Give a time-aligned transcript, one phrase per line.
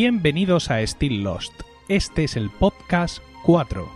[0.00, 1.62] Bienvenidos a Still Lost.
[1.88, 3.90] Este es el podcast 4.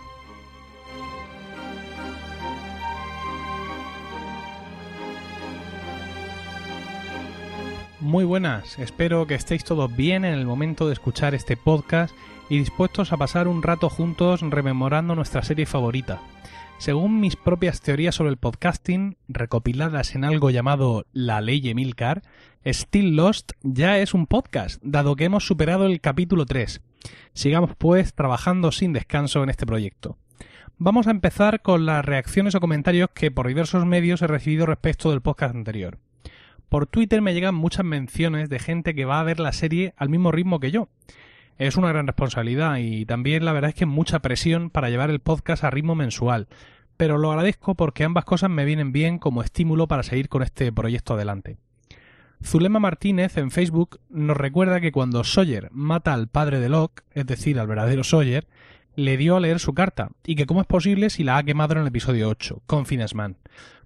[8.00, 12.12] Muy buenas, espero que estéis todos bien en el momento de escuchar este podcast
[12.48, 16.20] y dispuestos a pasar un rato juntos rememorando nuestra serie favorita.
[16.82, 22.22] Según mis propias teorías sobre el podcasting, recopiladas en algo llamado La Ley Emilcar,
[22.66, 26.80] Still Lost ya es un podcast, dado que hemos superado el capítulo 3.
[27.34, 30.18] Sigamos pues trabajando sin descanso en este proyecto.
[30.76, 35.12] Vamos a empezar con las reacciones o comentarios que por diversos medios he recibido respecto
[35.12, 36.00] del podcast anterior.
[36.68, 40.08] Por Twitter me llegan muchas menciones de gente que va a ver la serie al
[40.08, 40.88] mismo ritmo que yo.
[41.62, 45.20] Es una gran responsabilidad y también la verdad es que mucha presión para llevar el
[45.20, 46.48] podcast a ritmo mensual,
[46.96, 50.72] pero lo agradezco porque ambas cosas me vienen bien como estímulo para seguir con este
[50.72, 51.58] proyecto adelante.
[52.42, 57.26] Zulema Martínez en Facebook nos recuerda que cuando Sawyer mata al padre de Locke, es
[57.26, 58.48] decir, al verdadero Sawyer,
[58.96, 61.74] le dio a leer su carta, y que cómo es posible si la ha quemado
[61.74, 63.36] en el episodio 8, con Finesman.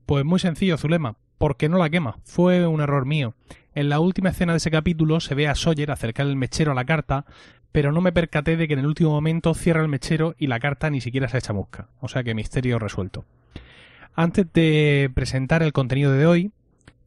[0.07, 3.35] Pues muy sencillo, Zulema, porque no la quema, fue un error mío.
[3.77, 6.75] En la última escena de ese capítulo se ve a Sawyer acercar el mechero a
[6.75, 7.27] la carta,
[7.77, 10.59] pero no me percaté de que en el último momento cierra el mechero y la
[10.59, 11.89] carta ni siquiera se echa mosca.
[12.01, 13.27] O sea que misterio resuelto.
[14.15, 16.53] Antes de presentar el contenido de hoy,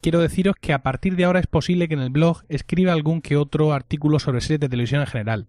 [0.00, 3.20] quiero deciros que a partir de ahora es posible que en el blog escriba algún
[3.20, 5.46] que otro artículo sobre series de televisión en general.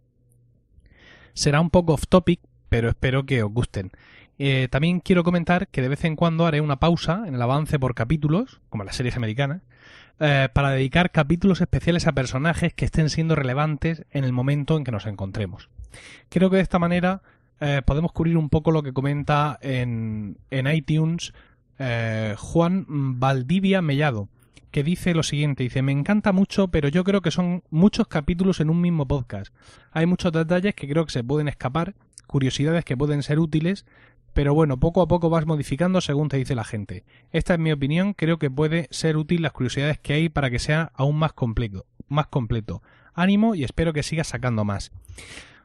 [1.35, 3.91] Será un poco off topic, pero espero que os gusten.
[4.39, 7.77] Eh, también quiero comentar que de vez en cuando haré una pausa en el avance
[7.77, 9.61] por capítulos, como las series americanas,
[10.23, 14.83] eh, para dedicar capítulos especiales a personajes que estén siendo relevantes en el momento en
[14.83, 15.67] que nos encontremos.
[16.29, 17.23] Creo que de esta manera
[17.59, 21.33] eh, podemos cubrir un poco lo que comenta en, en iTunes
[22.37, 22.85] Juan
[23.19, 24.29] Valdivia Mellado,
[24.69, 28.59] que dice lo siguiente, dice, me encanta mucho, pero yo creo que son muchos capítulos
[28.59, 29.51] en un mismo podcast.
[29.91, 31.95] Hay muchos detalles que creo que se pueden escapar,
[32.27, 33.87] curiosidades que pueden ser útiles,
[34.33, 37.03] pero bueno, poco a poco vas modificando según te dice la gente.
[37.31, 40.59] Esta es mi opinión, creo que puede ser útil las curiosidades que hay para que
[40.59, 41.85] sea aún más completo.
[42.07, 42.81] Más completo.
[43.13, 44.91] Ánimo y espero que sigas sacando más.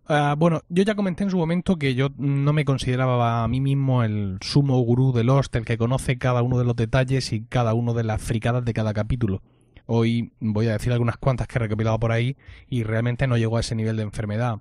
[0.09, 3.61] Ah, bueno, yo ya comenté en su momento que yo no me consideraba a mí
[3.61, 7.43] mismo el sumo gurú de Lost, el que conoce cada uno de los detalles y
[7.43, 9.43] cada uno de las fricadas de cada capítulo.
[9.87, 12.37] Hoy voy a decir algunas cuantas que he recopilado por ahí
[12.69, 14.59] y realmente no llegó a ese nivel de enfermedad.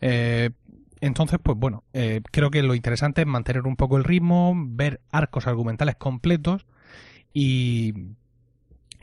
[0.00, 0.50] Eh,
[1.00, 5.00] entonces, pues bueno, eh, creo que lo interesante es mantener un poco el ritmo, ver
[5.10, 6.66] arcos argumentales completos
[7.32, 7.94] y,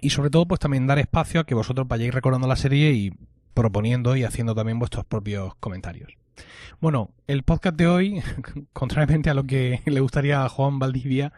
[0.01, 3.13] y sobre todo, pues también dar espacio a que vosotros vayáis recordando la serie y
[3.53, 6.17] proponiendo y haciendo también vuestros propios comentarios.
[6.81, 8.22] Bueno, el podcast de hoy,
[8.73, 11.34] contrariamente a lo que le gustaría a Juan Valdivia,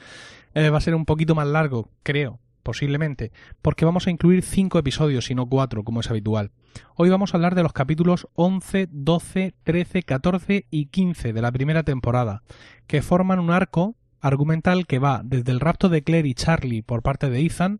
[0.54, 4.78] eh, va a ser un poquito más largo, creo, posiblemente, porque vamos a incluir cinco
[4.78, 6.52] episodios y no cuatro, como es habitual.
[6.96, 11.54] Hoy vamos a hablar de los capítulos 11, 12, 13, 14 y 15 de la
[11.54, 12.44] primera temporada,
[12.86, 17.04] que forman un arco argumental que va desde el rapto de Claire y Charlie por
[17.04, 17.80] parte de Ethan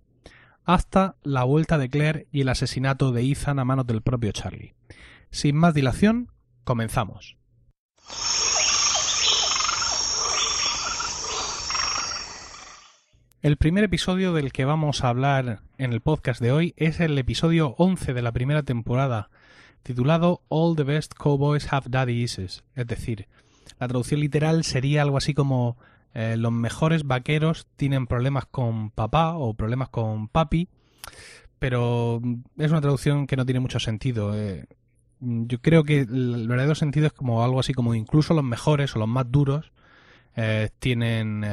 [0.64, 4.74] hasta la vuelta de Claire y el asesinato de Ethan a manos del propio Charlie.
[5.32, 6.32] Sin más dilación,
[6.64, 7.36] comenzamos.
[13.44, 17.16] El primer episodio del que vamos a hablar en el podcast de hoy es el
[17.20, 19.30] episodio 11 de la primera temporada,
[19.84, 22.64] titulado All the Best Cowboys Have Daddy Issues.
[22.74, 23.28] Es decir,
[23.80, 25.78] la traducción literal sería algo así como
[26.16, 30.68] eh, los mejores vaqueros tienen problemas con papá o problemas con papi,
[31.60, 32.20] pero
[32.58, 34.36] es una traducción que no tiene mucho sentido.
[34.36, 34.66] Eh,
[35.20, 39.00] yo creo que el verdadero sentido es como algo así como incluso los mejores o
[39.00, 39.72] los más duros
[40.36, 41.44] eh, tienen,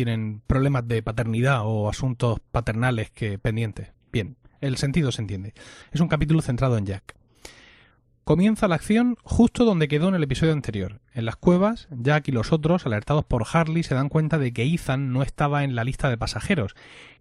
[0.00, 3.88] tienen problemas de paternidad o asuntos paternales que pendientes.
[4.10, 5.52] Bien, el sentido se entiende.
[5.92, 7.16] Es un capítulo centrado en Jack.
[8.24, 11.02] Comienza la acción justo donde quedó en el episodio anterior.
[11.12, 14.62] En las cuevas, Jack y los otros, alertados por Harley, se dan cuenta de que
[14.62, 16.74] Ethan no estaba en la lista de pasajeros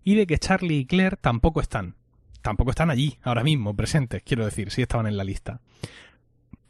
[0.06, 1.96] y de que Charlie y Claire tampoco están.
[2.42, 5.60] Tampoco están allí, ahora mismo, presentes, quiero decir, sí estaban en la lista.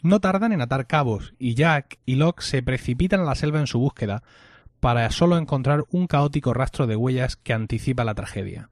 [0.02, 3.68] No tardan en atar cabos y Jack y Locke se precipitan a la selva en
[3.68, 4.24] su búsqueda
[4.80, 8.70] para solo encontrar un caótico rastro de huellas que anticipa la tragedia.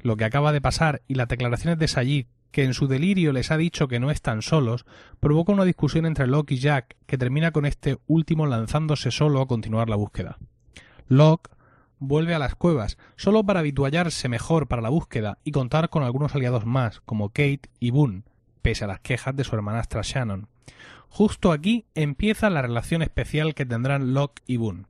[0.00, 3.50] Lo que acaba de pasar y las declaraciones de Sayid, que en su delirio les
[3.50, 4.86] ha dicho que no están solos,
[5.18, 9.48] provoca una discusión entre Locke y Jack que termina con este último lanzándose solo a
[9.48, 10.38] continuar la búsqueda.
[11.08, 11.50] Locke
[11.98, 16.34] vuelve a las cuevas, solo para habituallarse mejor para la búsqueda y contar con algunos
[16.34, 18.22] aliados más, como Kate y Boone,
[18.62, 20.48] pese a las quejas de su hermanastra Shannon.
[21.08, 24.86] Justo aquí empieza la relación especial que tendrán Locke y Boone.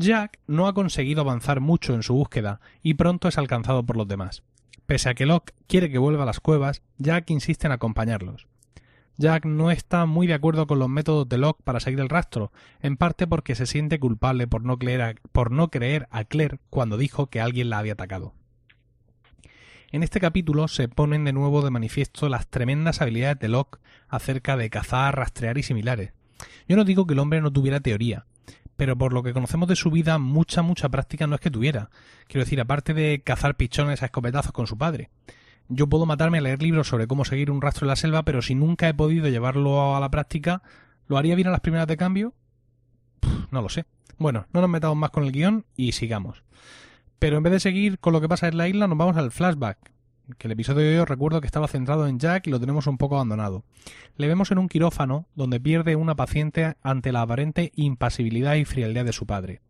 [0.00, 4.06] Jack no ha conseguido avanzar mucho en su búsqueda y pronto es alcanzado por los
[4.06, 4.44] demás.
[4.86, 8.46] Pese a que Locke quiere que vuelva a las cuevas, Jack insiste en acompañarlos.
[9.16, 12.52] Jack no está muy de acuerdo con los métodos de Locke para seguir el rastro,
[12.80, 16.60] en parte porque se siente culpable por no creer a, por no creer a Claire
[16.70, 18.34] cuando dijo que alguien la había atacado.
[19.90, 24.56] En este capítulo se ponen de nuevo de manifiesto las tremendas habilidades de Locke acerca
[24.56, 26.12] de cazar, rastrear y similares.
[26.68, 28.26] Yo no digo que el hombre no tuviera teoría,
[28.78, 31.90] pero por lo que conocemos de su vida, mucha, mucha práctica no es que tuviera.
[32.28, 35.10] Quiero decir, aparte de cazar pichones a escopetazos con su padre.
[35.68, 38.40] Yo puedo matarme a leer libros sobre cómo seguir un rastro en la selva, pero
[38.40, 40.62] si nunca he podido llevarlo a la práctica,
[41.08, 42.34] ¿lo haría bien a las primeras de cambio?
[43.50, 43.84] no lo sé.
[44.16, 46.44] Bueno, no nos metamos más con el guion y sigamos.
[47.18, 49.32] Pero en vez de seguir con lo que pasa en la isla, nos vamos al
[49.32, 49.90] flashback.
[50.36, 52.98] Que el episodio de hoy recuerdo que estaba centrado en Jack y lo tenemos un
[52.98, 53.64] poco abandonado.
[54.16, 59.06] Le vemos en un quirófano donde pierde una paciente ante la aparente impasibilidad y frialdad
[59.06, 59.62] de su padre.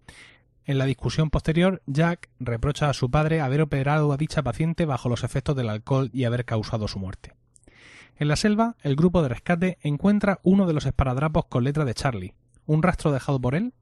[0.64, 5.08] En la discusión posterior, Jack reprocha a su padre haber operado a dicha paciente bajo
[5.08, 7.34] los efectos del alcohol y haber causado su muerte.
[8.16, 11.94] En la selva, el grupo de rescate encuentra uno de los esparadrapos con letra de
[11.94, 12.34] Charlie.
[12.66, 13.74] ¿Un rastro dejado por él?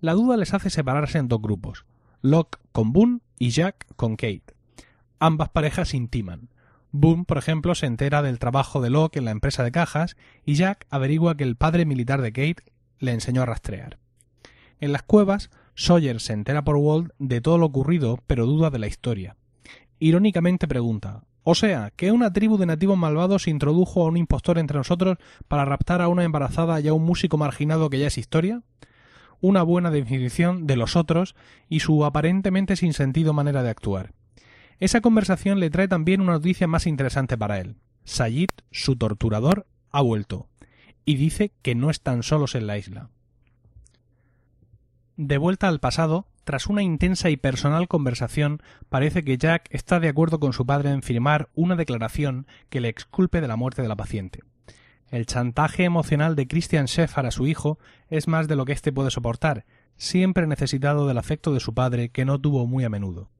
[0.00, 1.84] La duda les hace separarse en dos grupos,
[2.22, 4.53] Locke con Boone y Jack con Kate.
[5.26, 6.50] Ambas parejas intiman.
[6.92, 10.56] Boone, por ejemplo, se entera del trabajo de Locke en la empresa de cajas y
[10.56, 13.96] Jack averigua que el padre militar de Kate le enseñó a rastrear.
[14.80, 18.78] En las cuevas, Sawyer se entera por Walt de todo lo ocurrido, pero duda de
[18.78, 19.38] la historia.
[19.98, 24.76] Irónicamente pregunta O sea, ¿que una tribu de nativos malvados introdujo a un impostor entre
[24.76, 25.16] nosotros
[25.48, 28.60] para raptar a una embarazada y a un músico marginado que ya es historia?
[29.40, 31.34] Una buena definición de los otros
[31.70, 34.12] y su aparentemente sin sentido manera de actuar.
[34.80, 37.76] Esa conversación le trae también una noticia más interesante para él.
[38.04, 40.48] Sayid, su torturador, ha vuelto,
[41.04, 43.10] y dice que no están solos en la isla.
[45.16, 50.08] De vuelta al pasado, tras una intensa y personal conversación, parece que Jack está de
[50.08, 53.88] acuerdo con su padre en firmar una declaración que le exculpe de la muerte de
[53.88, 54.40] la paciente.
[55.10, 57.78] El chantaje emocional de Christian Sheffard a su hijo
[58.08, 59.64] es más de lo que éste puede soportar,
[59.96, 63.30] siempre necesitado del afecto de su padre que no tuvo muy a menudo.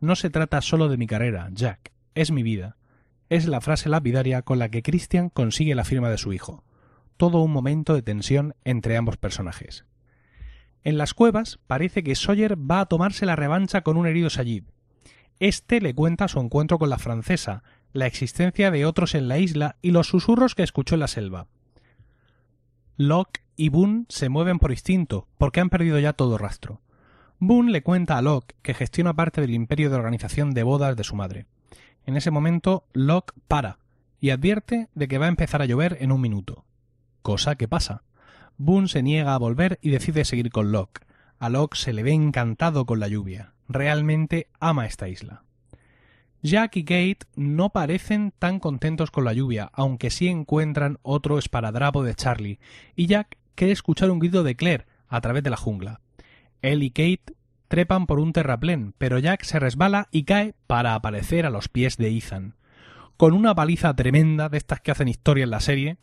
[0.00, 2.76] No se trata solo de mi carrera, Jack, es mi vida.
[3.28, 6.64] Es la frase lapidaria con la que Christian consigue la firma de su hijo.
[7.16, 9.84] Todo un momento de tensión entre ambos personajes.
[10.82, 14.64] En las cuevas parece que Sawyer va a tomarse la revancha con un herido Sayid.
[15.38, 17.62] Este le cuenta su encuentro con la francesa,
[17.92, 21.46] la existencia de otros en la isla y los susurros que escuchó en la selva.
[22.96, 26.80] Locke y Boone se mueven por instinto, porque han perdido ya todo rastro.
[27.42, 31.04] Boone le cuenta a Locke que gestiona parte del imperio de organización de bodas de
[31.04, 31.46] su madre.
[32.04, 33.78] En ese momento, Locke para
[34.20, 36.66] y advierte de que va a empezar a llover en un minuto.
[37.22, 38.02] Cosa que pasa.
[38.58, 41.00] Boone se niega a volver y decide seguir con Locke.
[41.38, 43.54] A Locke se le ve encantado con la lluvia.
[43.68, 45.44] Realmente ama esta isla.
[46.42, 52.02] Jack y Kate no parecen tan contentos con la lluvia, aunque sí encuentran otro esparadrapo
[52.02, 52.58] de Charlie,
[52.96, 56.00] y Jack quiere escuchar un grito de Claire a través de la jungla.
[56.62, 57.34] Él y Kate
[57.68, 61.96] trepan por un terraplén, pero Jack se resbala y cae para aparecer a los pies
[61.96, 62.54] de Ethan.
[63.16, 65.98] Con una paliza tremenda de estas que hacen historia en la serie,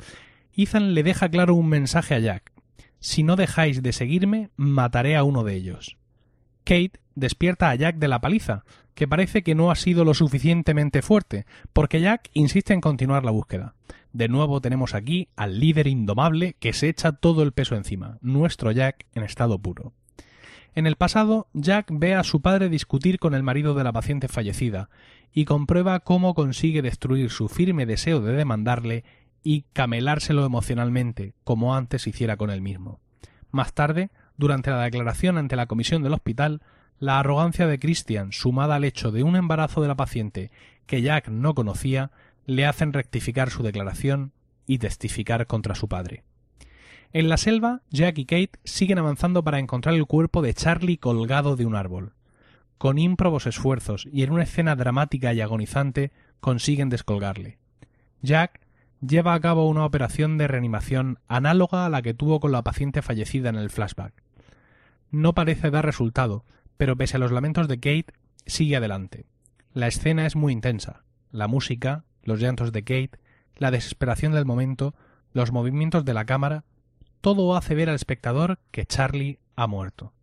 [0.56, 2.54] Ethan le deja claro un mensaje a Jack.
[3.00, 5.98] Si no dejáis de seguirme, mataré a uno de ellos.
[6.63, 8.63] Kate despierta a Jack de la paliza,
[8.94, 13.31] que parece que no ha sido lo suficientemente fuerte, porque Jack insiste en continuar la
[13.31, 13.76] búsqueda.
[14.14, 18.71] De nuevo tenemos aquí al líder indomable que se echa todo el peso encima, nuestro
[18.71, 19.94] Jack en estado puro.
[20.77, 24.27] En el pasado, Jack ve a su padre discutir con el marido de la paciente
[24.27, 24.91] fallecida,
[25.33, 29.03] y comprueba cómo consigue destruir su firme deseo de demandarle
[29.41, 32.99] y camelárselo emocionalmente, como antes hiciera con él mismo.
[33.49, 36.61] Más tarde, durante la declaración ante la comisión del hospital,
[36.99, 40.51] la arrogancia de Christian, sumada al hecho de un embarazo de la paciente
[40.85, 42.11] que Jack no conocía,
[42.45, 44.31] le hacen rectificar su declaración
[44.67, 46.23] y testificar contra su padre.
[47.14, 51.56] En la selva, Jack y Kate siguen avanzando para encontrar el cuerpo de Charlie colgado
[51.56, 52.14] de un árbol.
[52.78, 57.57] Con ímprobos esfuerzos y en una escena dramática y agonizante consiguen descolgarle.
[58.21, 58.59] Jack
[59.02, 63.02] lleva a cabo una operación de reanimación análoga a la que tuvo con la paciente
[63.02, 64.14] fallecida en el flashback.
[65.09, 66.44] No parece dar resultado,
[66.76, 68.14] pero pese a los lamentos de Kate,
[68.45, 69.26] sigue adelante.
[69.73, 71.04] La escena es muy intensa.
[71.31, 73.11] La música, los llantos de Kate,
[73.56, 74.94] la desesperación del momento,
[75.31, 76.66] los movimientos de la cámara,
[77.21, 80.14] todo hace ver al espectador que Charlie ha muerto.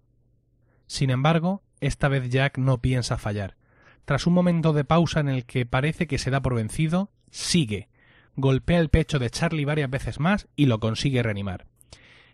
[0.87, 3.57] Sin embargo, esta vez Jack no piensa fallar.
[4.05, 7.89] Tras un momento de pausa en el que parece que se da por vencido, sigue,
[8.37, 11.67] golpea el pecho de Charlie varias veces más y lo consigue reanimar.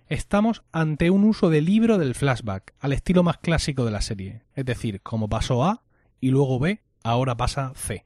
[0.09, 4.43] Estamos ante un uso de libro del flashback, al estilo más clásico de la serie,
[4.55, 5.85] es decir, como pasó A
[6.21, 8.05] y luego B, ahora pasa C.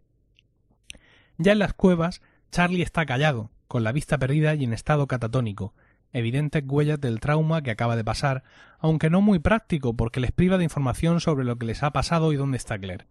[1.38, 2.20] Ya en las cuevas,
[2.50, 5.74] Charlie está callado, con la vista perdida y en estado catatónico,
[6.14, 8.42] evidentes huellas del trauma que acaba de pasar,
[8.78, 12.32] aunque no muy práctico porque les priva de información sobre lo que les ha pasado
[12.32, 13.06] y dónde está Claire.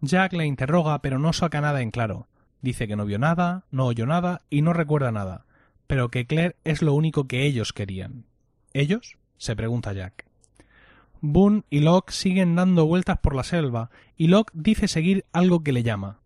[0.00, 2.26] Jack le interroga pero no saca nada en claro.
[2.62, 5.44] Dice que no vio nada, no oyó nada y no recuerda nada,
[5.86, 8.24] pero que Claire es lo único que ellos querían.
[8.72, 9.18] ¿Ellos?
[9.36, 10.24] se pregunta Jack.
[11.20, 15.72] Boone y Locke siguen dando vueltas por la selva y Locke dice seguir algo que
[15.72, 16.20] le llama.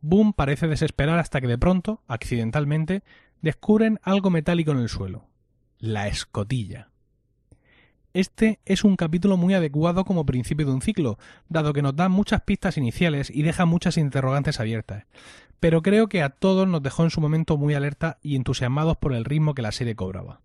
[0.00, 3.02] Boone parece desesperar hasta que de pronto, accidentalmente,
[3.42, 5.27] descubren algo metálico en el suelo.
[5.80, 6.88] La escotilla.
[8.12, 11.18] Este es un capítulo muy adecuado como principio de un ciclo,
[11.48, 15.04] dado que nos da muchas pistas iniciales y deja muchas interrogantes abiertas.
[15.60, 19.12] Pero creo que a todos nos dejó en su momento muy alerta y entusiasmados por
[19.12, 20.40] el ritmo que la serie cobraba.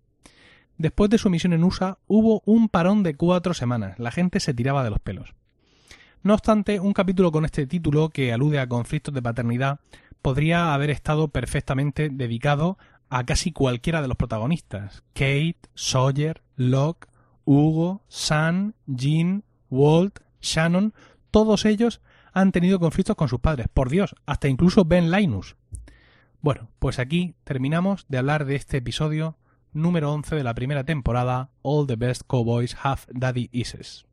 [0.77, 4.53] Después de su misión en USA hubo un parón de cuatro semanas, la gente se
[4.53, 5.33] tiraba de los pelos.
[6.21, 9.79] No obstante, un capítulo con este título, que alude a conflictos de paternidad,
[10.21, 12.77] podría haber estado perfectamente dedicado
[13.13, 15.03] a casi cualquiera de los protagonistas.
[15.13, 17.07] Kate, Sawyer, Locke,
[17.45, 20.95] Hugo, Sam, Jean, Walt, Shannon,
[21.29, 22.01] todos ellos
[22.33, 23.67] han tenido conflictos con sus padres.
[23.71, 25.55] Por Dios, hasta incluso Ben Linus.
[26.41, 29.37] Bueno, pues aquí terminamos de hablar de este episodio
[29.73, 34.07] número 11 de la primera temporada, All the Best Cowboys Have Daddy Issues.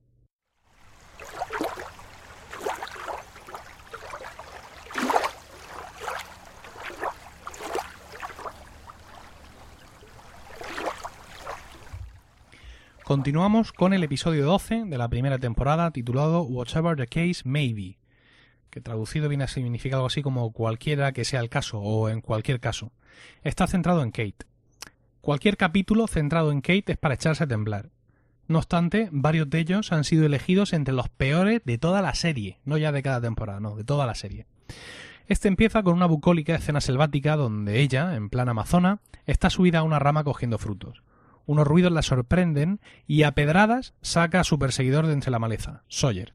[13.11, 17.99] Continuamos con el episodio 12 de la primera temporada titulado Whatever the Case May Be,
[18.71, 22.21] que traducido viene a significar algo así como cualquiera que sea el caso o en
[22.21, 22.93] cualquier caso.
[23.43, 24.47] Está centrado en Kate.
[25.23, 27.91] Cualquier capítulo centrado en Kate es para echarse a temblar.
[28.47, 32.61] No obstante, varios de ellos han sido elegidos entre los peores de toda la serie,
[32.65, 34.47] no ya de cada temporada, no, de toda la serie.
[35.27, 39.83] Este empieza con una bucólica escena selvática donde ella, en plan amazona, está subida a
[39.83, 41.03] una rama cogiendo frutos.
[41.51, 45.83] Unos ruidos la sorprenden y a pedradas saca a su perseguidor de entre la maleza,
[45.89, 46.33] Sawyer.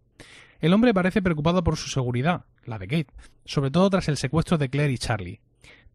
[0.59, 3.13] El hombre parece preocupado por su seguridad, la de Kate,
[3.45, 5.39] sobre todo tras el secuestro de Claire y Charlie.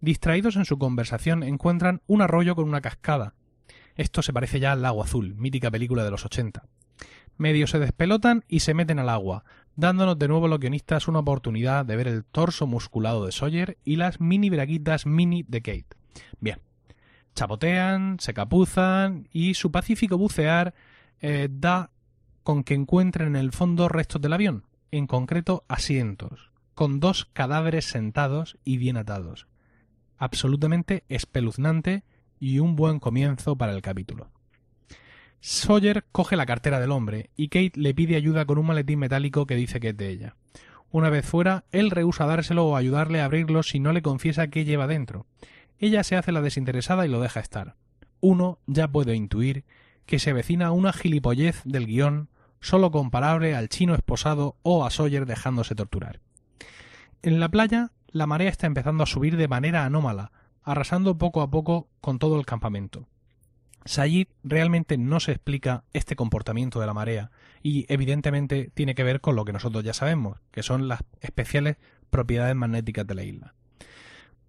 [0.00, 3.34] Distraídos en su conversación, encuentran un arroyo con una cascada.
[3.94, 6.64] Esto se parece ya al Lago Azul, mítica película de los 80.
[7.36, 9.44] Medio se despelotan y se meten al agua,
[9.76, 13.76] dándonos de nuevo a los guionistas una oportunidad de ver el torso musculado de Sawyer
[13.84, 15.96] y las mini braguitas mini de Kate.
[16.40, 16.58] Bien,
[17.40, 20.75] chapotean, se capuzan y su pacífico bucear
[21.20, 21.90] eh, da
[22.42, 27.85] con que encuentren en el fondo restos del avión, en concreto asientos, con dos cadáveres
[27.85, 29.47] sentados y bien atados
[30.20, 32.04] absolutamente espeluznante
[32.38, 34.28] y un buen comienzo para el capítulo.
[35.40, 39.47] Sawyer coge la cartera del hombre y Kate le pide ayuda con un maletín metálico
[39.47, 40.37] que dice que es de ella.
[40.92, 44.64] Una vez fuera, él rehúsa dárselo o ayudarle a abrirlo si no le confiesa qué
[44.64, 45.25] lleva dentro.
[45.80, 47.75] Ella se hace la desinteresada y lo deja estar.
[48.20, 49.64] Uno ya puede intuir
[50.04, 52.28] que se avecina una gilipollez del guion
[52.60, 56.20] solo comparable al chino esposado o a Sawyer dejándose torturar.
[57.22, 60.32] En la playa, la marea está empezando a subir de manera anómala,
[60.62, 63.08] arrasando poco a poco con todo el campamento.
[63.87, 67.30] Sayid realmente no se explica este comportamiento de la marea
[67.62, 71.78] y evidentemente tiene que ver con lo que nosotros ya sabemos, que son las especiales
[72.10, 73.54] propiedades magnéticas de la isla.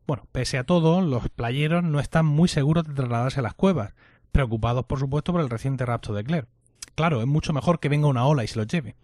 [0.08, 3.93] Bueno, pese a todo, los playeros no están muy seguros de trasladarse a las cuevas,
[4.31, 6.48] preocupados por supuesto por el reciente rapto de Claire.
[6.96, 8.96] Claro, es mucho mejor que venga una ola y se los lleve.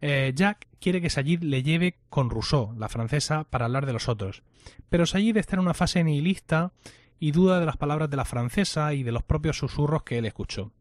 [0.00, 4.08] Eh, Jack quiere que Sayid le lleve con Rousseau, la francesa, para hablar de los
[4.08, 4.42] otros.
[4.88, 6.72] Pero Sayid está en una fase nihilista
[7.18, 10.24] y duda de las palabras de la francesa y de los propios susurros que él
[10.26, 10.72] escuchó.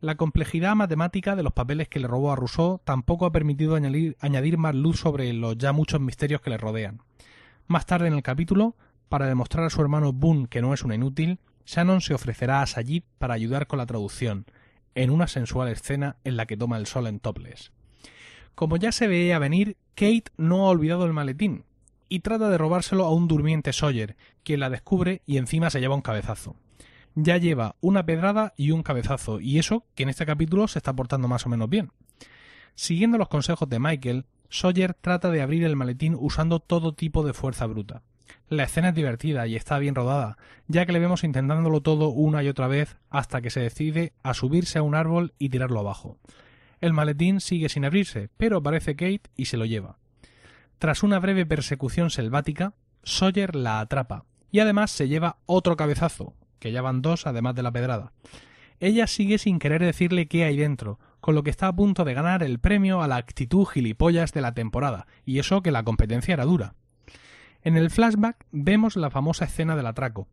[0.00, 4.16] La complejidad matemática de los papeles que le robó a Rousseau tampoco ha permitido añadir,
[4.20, 7.00] añadir más luz sobre los ya muchos misterios que le rodean.
[7.66, 8.76] Más tarde en el capítulo,
[9.08, 12.66] para demostrar a su hermano Boone que no es un inútil, Shannon se ofrecerá a
[12.66, 14.46] Sayid para ayudar con la traducción,
[14.94, 17.72] en una sensual escena en la que toma el sol en topless.
[18.54, 21.64] Como ya se veía venir, Kate no ha olvidado el maletín
[22.08, 25.94] y trata de robárselo a un durmiente Sawyer, quien la descubre y encima se lleva
[25.94, 26.56] un cabezazo.
[27.14, 30.94] Ya lleva una pedrada y un cabezazo, y eso que en este capítulo se está
[30.94, 31.90] portando más o menos bien.
[32.74, 37.32] Siguiendo los consejos de Michael, Sawyer trata de abrir el maletín usando todo tipo de
[37.32, 38.02] fuerza bruta.
[38.48, 42.42] La escena es divertida y está bien rodada, ya que le vemos intentándolo todo una
[42.42, 46.18] y otra vez hasta que se decide a subirse a un árbol y tirarlo abajo.
[46.80, 49.98] El maletín sigue sin abrirse, pero aparece Kate y se lo lleva.
[50.78, 56.72] Tras una breve persecución selvática, Sawyer la atrapa y además se lleva otro cabezazo, que
[56.72, 58.12] ya van dos además de la pedrada.
[58.78, 62.14] Ella sigue sin querer decirle qué hay dentro, con lo que está a punto de
[62.14, 66.34] ganar el premio a la actitud gilipollas de la temporada, y eso que la competencia
[66.34, 66.74] era dura.
[67.66, 70.28] En el flashback vemos la famosa escena del atraco.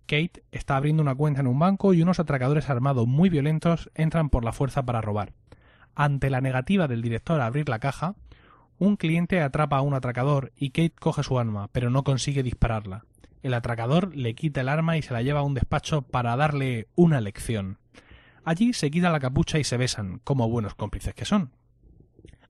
[0.00, 4.28] Kate está abriendo una cuenta en un banco y unos atracadores armados muy violentos entran
[4.28, 5.32] por la fuerza para robar.
[5.94, 8.16] Ante la negativa del director a abrir la caja,
[8.78, 13.06] un cliente atrapa a un atracador y Kate coge su arma, pero no consigue dispararla.
[13.42, 16.88] El atracador le quita el arma y se la lleva a un despacho para darle
[16.96, 17.78] una lección.
[18.44, 21.50] Allí se quita la capucha y se besan, como buenos cómplices que son.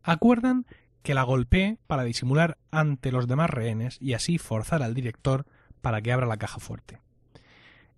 [0.02, 0.66] Acuerdan
[1.04, 5.44] que la golpee para disimular ante los demás rehenes y así forzar al director
[5.82, 6.98] para que abra la caja fuerte.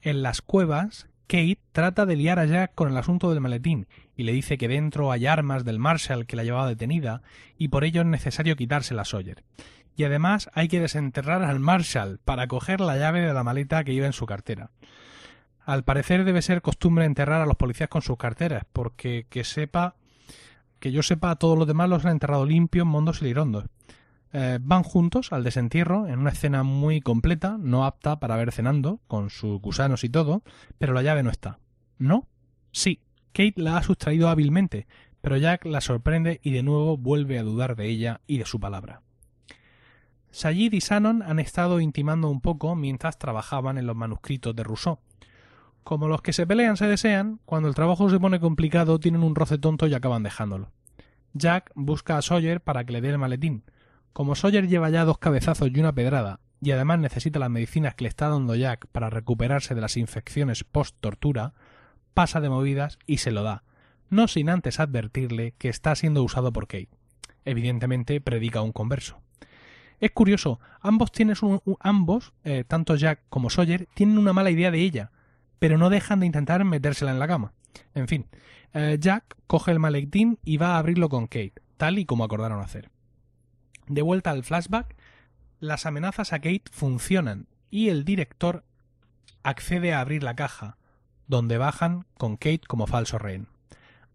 [0.03, 3.87] En las cuevas, Kate trata de liar a Jack con el asunto del maletín
[4.17, 7.23] y le dice que dentro hay armas del Marshall que la llevaba detenida
[7.57, 9.45] y por ello es necesario quitársela a Sawyer.
[9.97, 13.93] Y además hay que desenterrar al Marshall para coger la llave de la maleta que
[13.93, 14.71] iba en su cartera.
[15.65, 19.95] Al parecer debe ser costumbre enterrar a los policías con sus carteras, porque que sepa,
[20.79, 23.65] que yo sepa, todos los demás los han enterrado limpios, mondos y lirondos.
[24.33, 29.01] Eh, van juntos al desentierro en una escena muy completa, no apta para ver cenando,
[29.07, 30.43] con sus gusanos y todo,
[30.79, 31.59] pero la llave no está.
[31.99, 32.27] ¿No?
[32.73, 33.01] Sí,
[33.33, 34.87] Kate la ha sustraído hábilmente,
[35.21, 38.61] pero Jack la sorprende y de nuevo vuelve a dudar de ella y de su
[38.61, 39.03] palabra.
[40.31, 44.99] Sayid y Shannon han estado intimando un poco mientras trabajaban en los manuscritos de Rousseau,
[45.87, 49.37] como los que se pelean se desean, cuando el trabajo se pone complicado tienen un
[49.37, 50.73] roce tonto y acaban dejándolo.
[51.33, 53.63] Jack busca a Sawyer para que le dé el maletín.
[54.13, 58.03] Como Sawyer lleva ya dos cabezazos y una pedrada, y además necesita las medicinas que
[58.03, 61.55] le está dando Jack para recuperarse de las infecciones post-tortura,
[62.15, 63.63] pasa de movidas y se lo da,
[64.11, 66.89] no sin antes advertirle que está siendo usado por Kate.
[67.45, 69.21] Evidentemente predica un converso.
[70.01, 71.37] Es curioso, ambos tienen
[71.79, 75.13] ambos, eh, tanto Jack como Sawyer, tienen una mala idea de ella,
[75.59, 77.53] pero no dejan de intentar metérsela en la cama.
[77.95, 78.27] En fin,
[78.73, 82.61] eh, Jack coge el maletín y va a abrirlo con Kate, tal y como acordaron
[82.61, 82.91] hacer.
[83.87, 84.97] De vuelta al flashback,
[85.61, 88.65] las amenazas a Kate funcionan y el director
[89.43, 90.77] accede a abrir la caja,
[91.27, 93.49] donde bajan con Kate como falso rehén.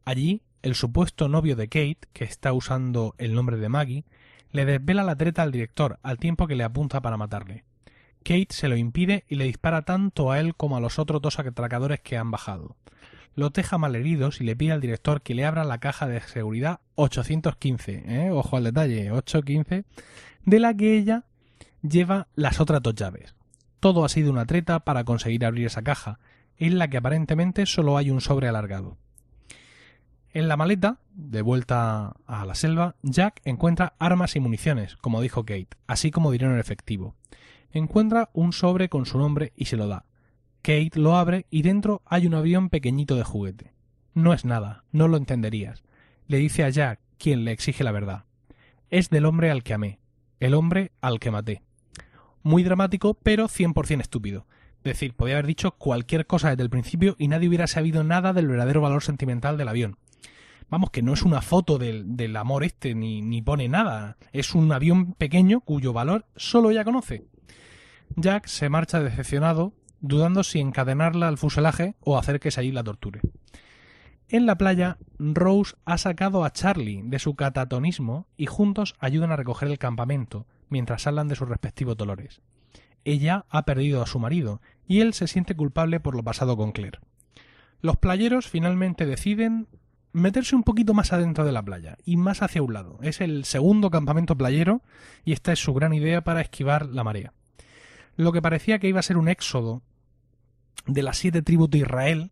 [0.06, 4.06] Allí, el supuesto novio de Kate, que está usando el nombre de Maggie,
[4.51, 7.63] le desvela la treta al director al tiempo que le apunta para matarle.
[8.23, 11.39] Kate se lo impide y le dispara tanto a él como a los otros dos
[11.39, 12.75] atracadores que han bajado.
[13.34, 16.81] Lo teja malheridos y le pide al director que le abra la caja de seguridad
[16.95, 18.29] 815, ¿eh?
[18.31, 19.86] ojo al detalle, 815,
[20.45, 21.23] de la que ella
[21.81, 23.34] lleva las otras dos llaves.
[23.79, 26.19] Todo ha sido una treta para conseguir abrir esa caja,
[26.57, 28.97] en la que aparentemente solo hay un sobre alargado.
[30.34, 35.43] En la maleta, de vuelta a la selva, Jack encuentra armas y municiones, como dijo
[35.43, 37.15] Kate, así como dinero en efectivo
[37.79, 40.05] encuentra un sobre con su nombre y se lo da.
[40.62, 43.73] Kate lo abre y dentro hay un avión pequeñito de juguete.
[44.13, 45.84] No es nada, no lo entenderías.
[46.27, 48.25] Le dice a Jack, quien le exige la verdad.
[48.89, 49.99] Es del hombre al que amé,
[50.39, 51.63] el hombre al que maté.
[52.43, 54.45] Muy dramático, pero 100% estúpido.
[54.84, 58.34] Es decir, podía haber dicho cualquier cosa desde el principio y nadie hubiera sabido nada
[58.34, 59.97] del verdadero valor sentimental del avión.
[60.69, 64.17] Vamos, que no es una foto del, del amor este, ni, ni pone nada.
[64.31, 67.27] Es un avión pequeño cuyo valor solo ella conoce.
[68.15, 73.21] Jack se marcha decepcionado, dudando si encadenarla al fuselaje o hacer que Sayid la torture.
[74.28, 79.36] En la playa, Rose ha sacado a Charlie de su catatonismo y juntos ayudan a
[79.36, 82.41] recoger el campamento, mientras hablan de sus respectivos dolores.
[83.04, 86.71] Ella ha perdido a su marido y él se siente culpable por lo pasado con
[86.71, 87.00] Claire.
[87.82, 89.67] Los playeros finalmente deciden
[90.13, 93.00] meterse un poquito más adentro de la playa y más hacia un lado.
[93.02, 94.82] Es el segundo campamento playero
[95.26, 97.34] y esta es su gran idea para esquivar la marea
[98.15, 99.82] lo que parecía que iba a ser un éxodo
[100.86, 102.32] de las siete tribus de Israel,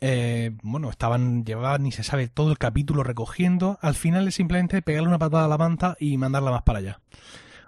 [0.00, 4.82] eh, bueno, estaban, llevaban ni se sabe todo el capítulo recogiendo, al final es simplemente
[4.82, 7.00] pegarle una patada a la manta y mandarla más para allá.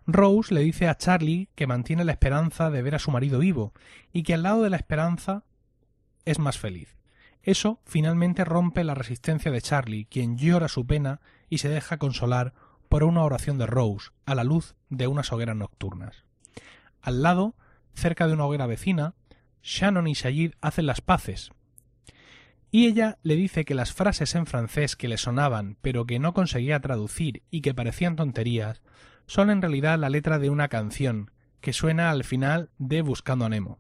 [0.07, 3.73] Rose le dice a Charlie que mantiene la esperanza de ver a su marido vivo
[4.13, 5.45] y que al lado de la esperanza
[6.25, 6.97] es más feliz.
[7.43, 12.55] Eso finalmente rompe la resistencia de Charlie, quien llora su pena y se deja consolar
[12.89, 16.25] por una oración de Rose a la luz de unas hogueras nocturnas.
[17.03, 17.57] Al lado,
[17.95, 19.15] cerca de una hoguera vecina,
[19.63, 21.51] Shannon y Sayid hacen las paces.
[22.71, 26.33] Y ella le dice que las frases en francés que le sonaban pero que no
[26.33, 28.81] conseguía traducir y que parecían tonterías
[29.27, 33.49] son en realidad la letra de una canción que suena al final de Buscando a
[33.51, 33.79] Nemo.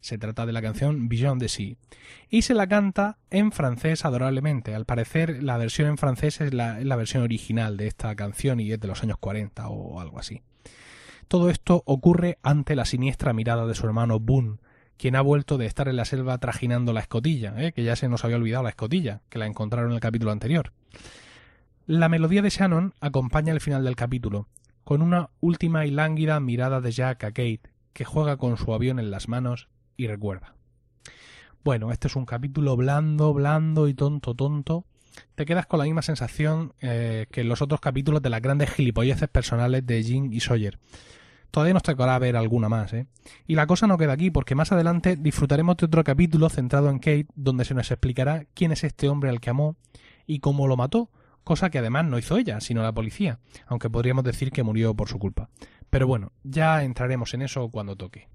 [0.00, 1.76] Se trata de la canción Beyond the Sea.
[2.28, 4.74] Y se la canta en francés adorablemente.
[4.74, 8.72] Al parecer la versión en francés es la, la versión original de esta canción y
[8.72, 10.42] es de los años 40 o algo así.
[11.28, 14.58] Todo esto ocurre ante la siniestra mirada de su hermano Boone,
[14.96, 17.72] quien ha vuelto de estar en la selva trajinando la escotilla, ¿eh?
[17.72, 20.72] que ya se nos había olvidado la escotilla, que la encontraron en el capítulo anterior.
[21.86, 24.46] La melodía de Shannon acompaña el final del capítulo,
[24.84, 28.98] con una última y lánguida mirada de Jack a Kate, que juega con su avión
[28.98, 30.54] en las manos y recuerda.
[31.64, 34.84] Bueno, este es un capítulo blando, blando y tonto, tonto.
[35.34, 38.70] Te quedas con la misma sensación eh, que en los otros capítulos de las grandes
[38.70, 40.78] gilipolleces personales de Jim y Sawyer.
[41.50, 43.06] Todavía nos tocará ver alguna más, ¿eh?
[43.46, 46.98] Y la cosa no queda aquí, porque más adelante disfrutaremos de otro capítulo centrado en
[46.98, 49.76] Kate, donde se nos explicará quién es este hombre al que amó
[50.26, 51.10] y cómo lo mató,
[51.44, 55.10] cosa que además no hizo ella, sino la policía, aunque podríamos decir que murió por
[55.10, 55.50] su culpa.
[55.90, 58.31] Pero bueno, ya entraremos en eso cuando toque.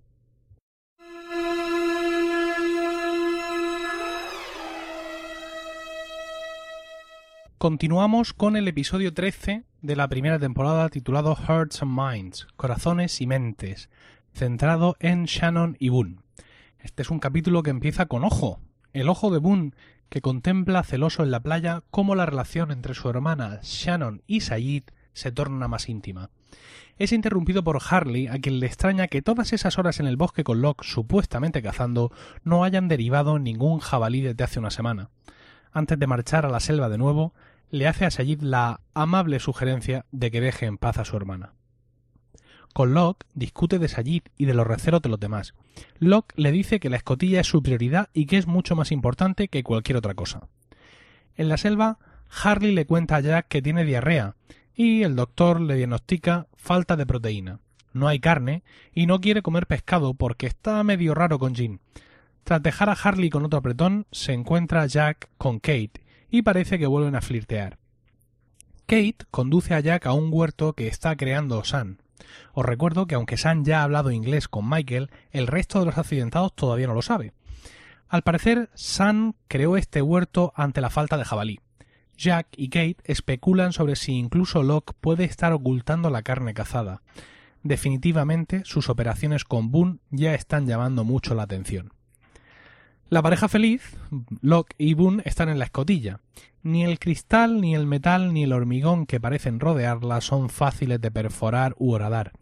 [7.58, 13.26] Continuamos con el episodio 13 de la primera temporada titulado Hearts and Minds, Corazones y
[13.26, 13.89] Mentes,
[14.32, 16.17] centrado en Shannon y Boone.
[16.78, 18.60] Este es un capítulo que empieza con Ojo,
[18.93, 19.72] el ojo de Boone,
[20.10, 24.84] que contempla celoso en la playa cómo la relación entre su hermana Shannon y Sayid
[25.13, 26.30] se torna más íntima.
[27.00, 30.43] Es interrumpido por Harley, a quien le extraña que todas esas horas en el bosque
[30.43, 32.12] con Locke supuestamente cazando
[32.43, 35.10] no hayan derivado ningún jabalí desde hace una semana
[35.78, 37.34] antes de marchar a la selva de nuevo,
[37.70, 41.54] le hace a Sayid la amable sugerencia de que deje en paz a su hermana.
[42.74, 45.54] Con Locke discute de Sayid y de los receros de los demás.
[46.00, 49.50] Locke le dice que la escotilla es su prioridad y que es mucho más importante
[49.50, 50.48] que cualquier otra cosa.
[51.36, 52.00] En la selva,
[52.44, 54.36] Harley le cuenta a Jack que tiene diarrea
[54.74, 57.60] y el doctor le diagnostica falta de proteína.
[57.94, 58.63] No hay carne
[58.94, 61.80] y no quiere comer pescado porque está medio raro con Jean,
[62.48, 66.88] tras dejar a Harley con otro apretón, se encuentra Jack con Kate y parece que
[66.88, 67.78] vuelven a flirtear.
[68.86, 71.98] Kate conduce a Jack a un huerto que está creando Sam.
[72.54, 75.98] Os recuerdo que aunque Sam ya ha hablado inglés con Michael, el resto de los
[75.98, 77.34] accidentados todavía no lo sabe.
[78.08, 81.60] Al parecer, Sam creó este huerto ante la falta de jabalí.
[82.16, 87.02] Jack y Kate especulan sobre si incluso Locke puede estar ocultando la carne cazada.
[87.62, 91.92] Definitivamente, sus operaciones con Boone ya están llamando mucho la atención.
[93.10, 93.96] La pareja feliz,
[94.41, 96.20] Locke y Boone, están en la escotilla.
[96.62, 101.10] Ni el cristal, ni el metal, ni el hormigón que parecen rodearla son fáciles de
[101.10, 102.34] perforar u horadar.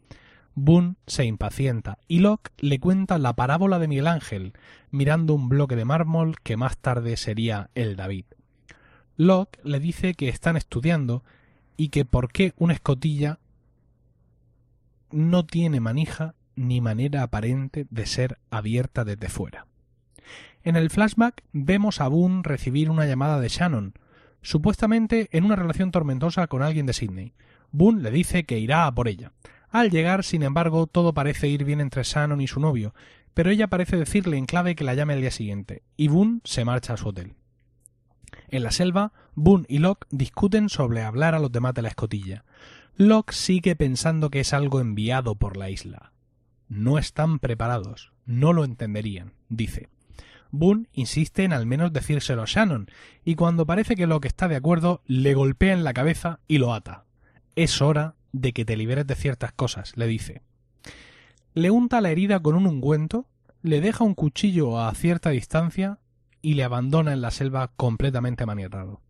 [0.56, 4.54] Boone se impacienta y Locke le cuenta la parábola de Miguel Ángel,
[4.89, 8.25] mirando un bloque de mármol que más tarde sería el David.
[9.17, 11.23] Locke le dice que están estudiando
[11.78, 13.38] y que por qué una escotilla
[15.12, 19.67] no tiene manija ni manera aparente de ser abierta desde fuera.
[20.65, 23.93] En el flashback vemos a Boone recibir una llamada de Shannon,
[24.41, 27.34] supuestamente en una relación tormentosa con alguien de Sydney.
[27.71, 29.32] Boone le dice que irá a por ella.
[29.69, 32.95] Al llegar, sin embargo, todo parece ir bien entre Shannon y su novio,
[33.36, 36.65] pero ella parece decirle en clave que la llame al día siguiente, y Boone se
[36.65, 37.36] marcha a su hotel.
[38.49, 42.43] En la selva, Boone y Locke discuten sobre hablar a los demás de la escotilla.
[42.95, 46.12] Locke sigue pensando que es algo enviado por la isla.
[46.69, 49.89] No están preparados, no lo entenderían, dice.
[50.51, 52.89] Boone insiste en al menos decírselo a Shannon,
[53.23, 56.73] y cuando parece que Locke está de acuerdo, le golpea en la cabeza y lo
[56.73, 57.05] ata.
[57.55, 60.41] Es hora de que te liberes de ciertas cosas, le dice.
[61.53, 63.27] Le unta la herida con un ungüento,
[63.62, 65.99] le deja un cuchillo a cierta distancia
[66.41, 69.01] y le abandona en la selva completamente manierrado.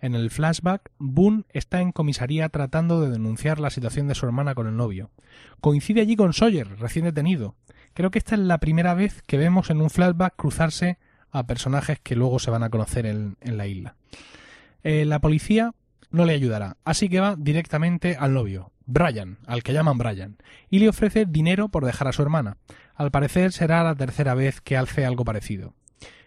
[0.00, 4.54] En el flashback, Boone está en comisaría tratando de denunciar la situación de su hermana
[4.54, 5.10] con el novio.
[5.60, 7.56] Coincide allí con Sawyer, recién detenido,
[7.94, 10.98] Creo que esta es la primera vez que vemos en un flashback cruzarse
[11.30, 13.96] a personajes que luego se van a conocer en, la isla.
[14.82, 15.74] Eh, la policía
[16.10, 20.36] no le ayudará, así que va directamente al novio, Brian, al que llaman Brian,
[20.70, 22.56] y le ofrece dinero por dejar a su hermana.
[22.94, 25.74] Al parecer será la tercera vez que alce algo parecido.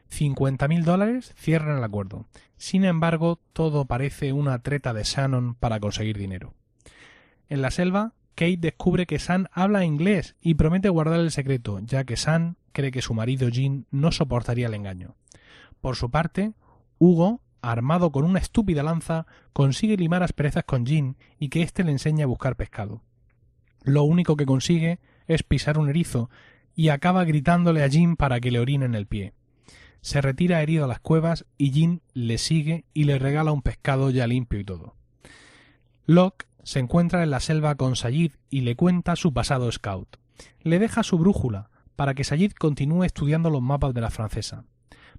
[0.10, 2.26] Cincuenta mil dólares cierran el acuerdo.
[2.56, 6.54] Sin embargo, todo parece una treta de Shannon para conseguir dinero.
[7.50, 12.04] En la selva, Kate descubre que Sam habla inglés y promete guardar el secreto, ya
[12.04, 15.16] que Sam cree que su marido Jean no soportaría el engaño.
[15.82, 16.54] Por su parte,
[17.00, 21.92] Hugo, armado con una estúpida lanza, consigue limar asperezas con Jean y que éste le
[21.92, 23.02] enseña a buscar pescado.
[23.82, 26.30] Lo único que consigue es pisar un erizo
[26.76, 29.34] y acaba gritándole a Jean para que le orine en el pie.
[30.02, 34.12] Se retira herido a las cuevas y Jean le sigue y le regala un pescado
[34.12, 34.96] ya limpio y todo.
[36.06, 40.18] Locke se encuentra en la selva con Sayid y le cuenta su pasado scout.
[40.60, 44.66] Le deja su brújula para que Sayid continúe estudiando los mapas de la francesa.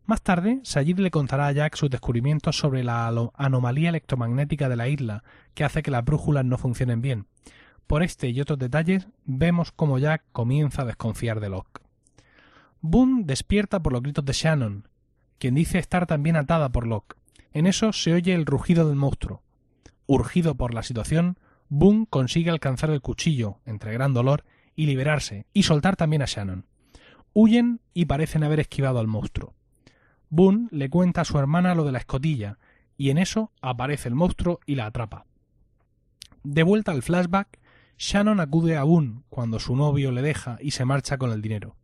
[0.05, 4.89] Más tarde, Sayid le contará a Jack sus descubrimientos sobre la anomalía electromagnética de la
[4.89, 7.25] isla que hace que las brújulas no funcionen bien.
[7.87, 11.81] Por este y otros detalles, vemos cómo Jack comienza a desconfiar de Locke.
[12.83, 14.87] Boone despierta por los gritos de Shannon,
[15.39, 17.17] quien dice estar también atada por Locke.
[17.55, 19.41] En eso se oye el rugido del monstruo.
[20.11, 24.43] Urgido por la situación, Boone consigue alcanzar el cuchillo, entre gran dolor,
[24.75, 26.65] y liberarse, y soltar también a Shannon.
[27.35, 29.55] Huyen y parecen haber esquivado al monstruo.
[30.31, 32.59] Boone le cuenta a su hermana lo de la escotilla,
[32.97, 35.27] y en eso aparece el monstruo y la atrapa.
[36.43, 37.59] De vuelta al flashback,
[37.99, 41.77] Shannon acude a Boone cuando su novio le deja y se marcha con el dinero.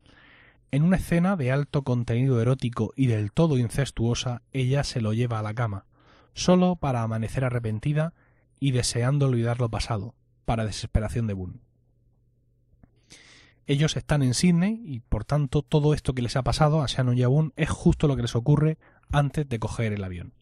[0.71, 5.41] En una escena de alto contenido erótico y del todo incestuosa, ella se lo lleva
[5.41, 5.85] a la cama,
[6.35, 8.13] solo para amanecer arrepentida
[8.61, 11.61] y deseando olvidar lo pasado, para desesperación de Boone.
[13.67, 17.17] Ellos están en Sydney y por tanto todo esto que les ha pasado a Shannon
[17.17, 18.79] y a Boone es justo lo que les ocurre
[19.11, 20.35] antes de coger el avión.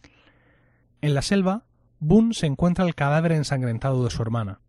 [1.01, 1.65] En la selva,
[2.01, 4.61] Boone se encuentra el cadáver ensangrentado de su hermana.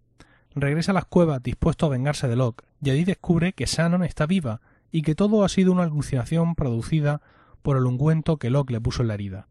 [0.53, 4.27] Regresa a las cuevas dispuesto a vengarse de Locke y allí descubre que Shannon está
[4.27, 7.21] viva y que todo ha sido una alucinación producida
[7.63, 9.47] por el ungüento que Locke le puso en la herida.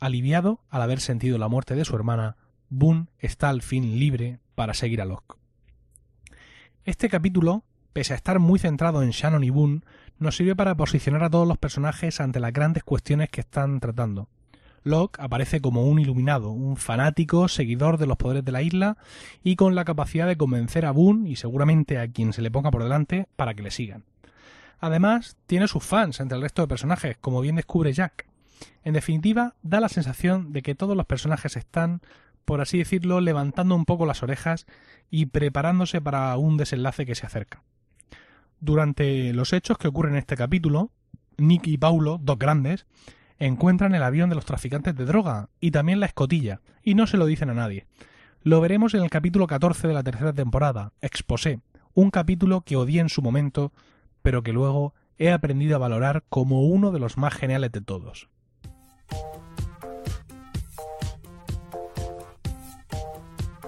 [0.00, 2.36] Aliviado al haber sentido la muerte de su hermana,
[2.70, 5.36] Boone está al fin libre para seguir a Locke.
[6.84, 9.80] Este capítulo pese a estar muy centrado en Shannon y Boone,
[10.18, 14.28] nos sirve para posicionar a todos los personajes ante las grandes cuestiones que están tratando.
[14.82, 18.96] Locke aparece como un iluminado, un fanático, seguidor de los poderes de la isla
[19.42, 22.70] y con la capacidad de convencer a Boone y seguramente a quien se le ponga
[22.70, 24.04] por delante para que le sigan.
[24.78, 28.29] Además, tiene sus fans entre el resto de personajes, como bien descubre Jack.
[28.84, 32.00] En definitiva, da la sensación de que todos los personajes están,
[32.44, 34.66] por así decirlo, levantando un poco las orejas
[35.10, 37.62] y preparándose para un desenlace que se acerca.
[38.60, 40.90] Durante los hechos que ocurren en este capítulo,
[41.38, 42.86] Nick y Paulo, dos grandes,
[43.38, 47.16] encuentran el avión de los traficantes de droga y también la escotilla, y no se
[47.16, 47.86] lo dicen a nadie.
[48.42, 51.60] Lo veremos en el capítulo 14 de la tercera temporada, Exposé,
[51.94, 53.72] un capítulo que odié en su momento,
[54.22, 58.28] pero que luego he aprendido a valorar como uno de los más geniales de todos.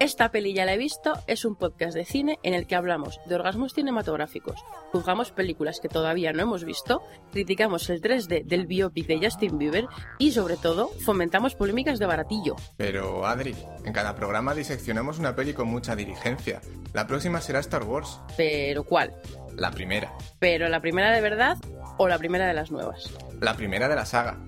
[0.02, 3.20] Esta peli ya la he visto es un podcast de cine en el que hablamos
[3.26, 4.56] de orgasmos cinematográficos,
[4.90, 9.86] juzgamos películas que todavía no hemos visto, criticamos el 3D del biopic de Justin Bieber
[10.18, 12.56] y sobre todo fomentamos polémicas de baratillo.
[12.76, 16.60] Pero Adri, en cada programa diseccionamos una peli con mucha diligencia.
[16.92, 18.18] La próxima será Star Wars.
[18.36, 19.14] ¿Pero cuál?
[19.54, 20.12] La primera.
[20.40, 21.58] ¿Pero la primera de verdad
[21.96, 23.08] o la primera de las nuevas?
[23.40, 24.40] La primera de la saga.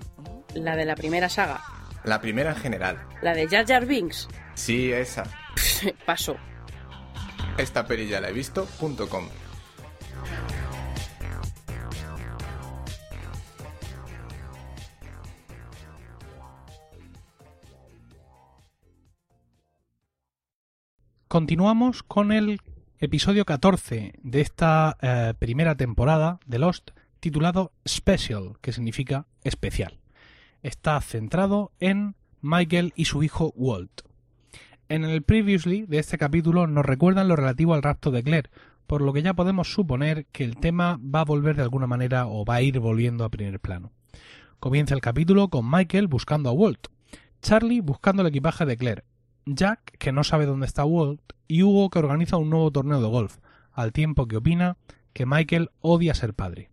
[0.53, 1.61] La de la primera saga.
[2.05, 3.07] La primera en general.
[3.23, 4.27] La de Jar Jar Binks.
[4.53, 5.23] Sí, esa.
[6.05, 6.37] Paso.
[7.57, 9.27] Esta peli ya la he visto.com.
[21.27, 22.61] Continuamos con el
[22.99, 29.99] episodio 14 de esta eh, primera temporada de Lost, titulado Special, que significa especial.
[30.65, 34.01] Está centrado en Michael y su hijo Walt.
[34.89, 38.49] En el previously de este capítulo nos recuerdan lo relativo al rapto de Claire,
[38.87, 42.25] por lo que ya podemos suponer que el tema va a volver de alguna manera
[42.25, 43.91] o va a ir volviendo a primer plano.
[44.59, 46.87] Comienza el capítulo con Michael buscando a Walt,
[47.43, 49.03] Charlie buscando el equipaje de Claire,
[49.45, 53.07] Jack que no sabe dónde está Walt y Hugo que organiza un nuevo torneo de
[53.07, 53.37] golf,
[53.71, 54.77] al tiempo que opina
[55.13, 56.71] que Michael odia ser padre.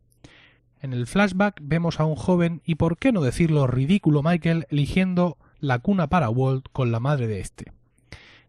[0.82, 5.38] En el flashback vemos a un joven y por qué no decirlo ridículo Michael eligiendo
[5.60, 7.72] la cuna para Walt con la madre de este.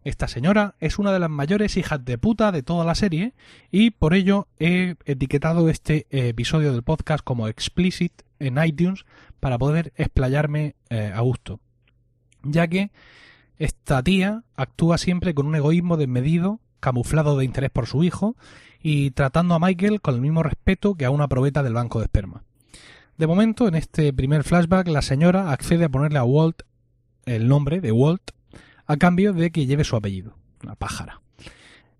[0.02, 3.34] Esta señora es una de las mayores hijas de puta de toda la serie
[3.70, 9.06] y por ello he etiquetado este episodio del podcast como explicit en iTunes
[9.38, 11.60] para poder explayarme eh, a gusto.
[12.42, 12.90] Ya que
[13.58, 18.36] esta tía actúa siempre con un egoísmo desmedido, camuflado de interés por su hijo
[18.82, 22.04] y tratando a Michael con el mismo respeto que a una probeta del banco de
[22.04, 22.44] esperma.
[23.16, 26.62] De momento, en este primer flashback, la señora accede a ponerle a Walt
[27.24, 28.32] el nombre de Walt
[28.86, 31.22] a cambio de que lleve su apellido, la pájara.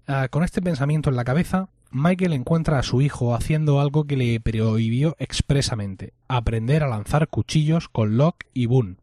[0.07, 4.19] Ah, con este pensamiento en la cabeza, Michael encuentra a su hijo haciendo algo que
[4.19, 8.97] le prohibió expresamente, aprender a lanzar cuchillos con Locke y Boone.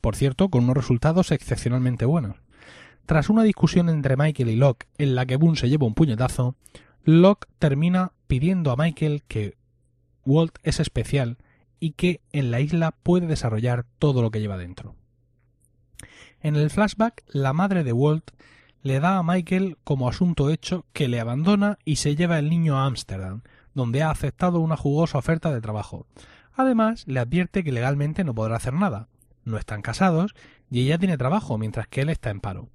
[0.00, 2.43] Por cierto, con unos resultados excepcionalmente buenos.
[3.06, 6.56] Tras una discusión entre Michael y Locke en la que Boone se lleva un puñetazo,
[7.04, 9.56] Locke termina pidiendo a Michael que
[10.24, 11.36] Walt es especial
[11.80, 14.94] y que en la isla puede desarrollar todo lo que lleva dentro.
[16.40, 18.30] En el flashback, la madre de Walt
[18.82, 22.78] le da a Michael como asunto hecho que le abandona y se lleva el niño
[22.78, 23.42] a Ámsterdam,
[23.74, 26.06] donde ha aceptado una jugosa oferta de trabajo.
[26.54, 29.08] Además, le advierte que legalmente no podrá hacer nada.
[29.44, 30.34] No están casados
[30.70, 32.68] y ella tiene trabajo mientras que él está en paro.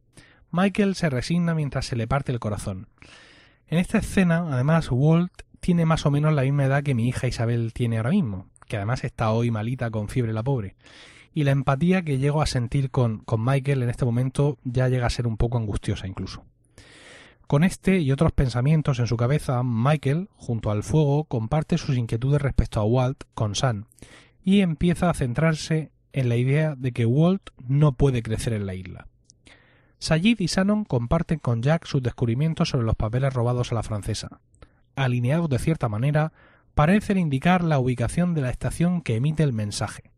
[0.51, 2.87] Michael se resigna mientras se le parte el corazón.
[3.67, 7.27] En esta escena, además, Walt tiene más o menos la misma edad que mi hija
[7.27, 10.75] Isabel tiene ahora mismo, que además está hoy malita con fiebre la pobre
[11.33, 15.07] y la empatía que llego a sentir con, con Michael en este momento ya llega
[15.07, 16.43] a ser un poco angustiosa incluso.
[17.47, 22.41] Con este y otros pensamientos en su cabeza, Michael, junto al fuego, comparte sus inquietudes
[22.41, 23.85] respecto a Walt con Sam
[24.43, 28.75] y empieza a centrarse en la idea de que Walt no puede crecer en la
[28.75, 29.07] isla.
[29.99, 34.39] Sayid y Shannon comparten con Jack sus descubrimientos sobre los papeles robados a la francesa.
[34.95, 36.31] Alineados de cierta manera,
[36.73, 40.11] parecen indicar la ubicación de la estación que emite el mensaje.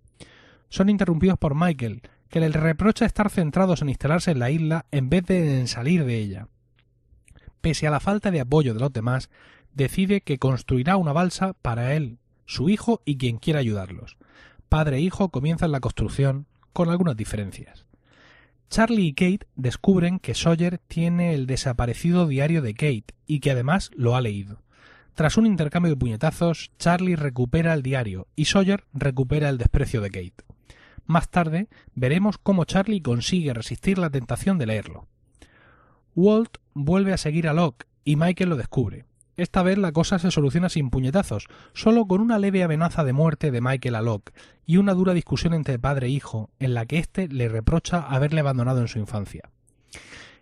[0.70, 5.10] Son interrumpidos por Michael, que le reprocha estar centrados en instalarse en la isla en
[5.10, 6.48] vez de en salir de ella.
[7.60, 9.30] Pese a la falta de apoyo de los demás,
[9.74, 14.18] decide que construirá una balsa para él, su hijo y quien quiera ayudarlos.
[14.70, 17.86] Padre e hijo comienzan la construcción, con algunas diferencias.
[18.72, 23.92] Charlie y Kate descubren que Sawyer tiene el desaparecido diario de Kate y que además
[23.96, 24.62] lo ha leído.
[25.14, 30.10] Tras un intercambio de puñetazos, Charlie recupera el diario y Sawyer recupera el desprecio de
[30.10, 30.46] Kate.
[31.06, 35.06] Más tarde veremos cómo Charlie consigue resistir la tentación de leerlo.
[36.16, 39.04] Walt vuelve a seguir a Locke y Michael lo descubre.
[39.38, 43.52] Esta vez la cosa se soluciona sin puñetazos, solo con una leve amenaza de muerte
[43.52, 44.34] de Michael a Locke
[44.66, 48.42] y una dura discusión entre padre e hijo, en la que éste le reprocha haberle
[48.42, 49.50] abandonado en su infancia.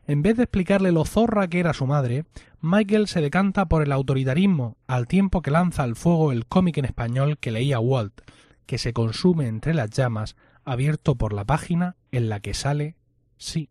[0.08, 2.25] En vez de explicarle lo zorra que era su madre,
[2.62, 6.86] Michael se decanta por el autoritarismo, al tiempo que lanza al fuego el cómic en
[6.86, 8.21] español que leía Walt,
[8.65, 12.95] que se consume entre las llamas, abierto por la página en la que sale,
[13.38, 13.69] sí,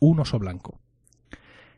[0.00, 0.80] un oso blanco.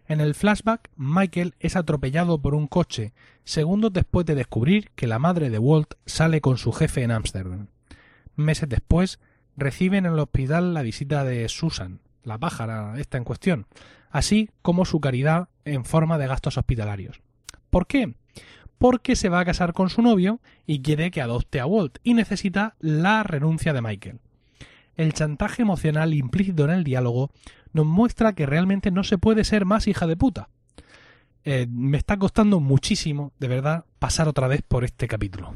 [0.08, 3.12] En el flashback, Michael es atropellado por un coche,
[3.44, 7.66] segundos después de descubrir que la madre de Walt sale con su jefe en Ámsterdam.
[8.34, 9.20] Meses después,
[9.54, 13.66] reciben en el hospital la visita de Susan, la pájara esta en cuestión,
[14.10, 17.20] así como su caridad en forma de gastos hospitalarios.
[17.68, 18.14] ¿Por qué?
[18.78, 22.14] Porque se va a casar con su novio y quiere que adopte a Walt y
[22.14, 24.20] necesita la renuncia de Michael.
[24.98, 27.30] El chantaje emocional implícito en el diálogo
[27.72, 30.48] nos muestra que realmente no se puede ser más hija de puta.
[31.44, 35.54] Eh, me está costando muchísimo, de verdad, pasar otra vez por este capítulo.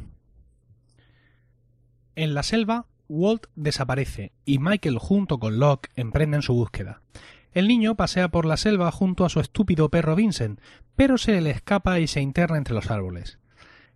[2.15, 7.03] En la selva, Walt desaparece y Michael junto con Locke emprenden su búsqueda.
[7.51, 10.61] El niño pasea por la selva junto a su estúpido perro Vincent,
[10.95, 13.41] pero se le escapa y se interna entre los árboles.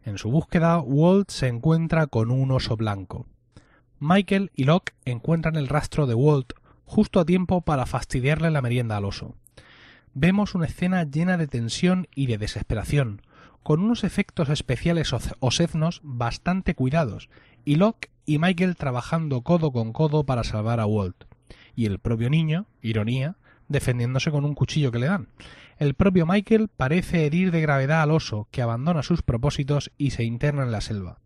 [0.03, 3.27] En su búsqueda, Walt se encuentra con un oso blanco.
[3.99, 6.53] Michael y Locke encuentran el rastro de Walt
[6.85, 9.35] justo a tiempo para fastidiarle la merienda al oso.
[10.13, 13.23] Vemos una escena llena de tensión y de desesperación,
[13.63, 17.31] con unos efectos especiales oseznos bastante cuidados,
[17.65, 21.25] y Locke y Michael trabajando codo con codo para salvar a Walt,
[21.75, 23.37] y el propio niño, ironía,
[23.69, 25.29] defendiéndose con un cuchillo que le dan.
[25.79, 30.25] El propio Michael parece herir de gravedad al oso, que abandona sus propósitos y se
[30.25, 31.19] interna en la selva.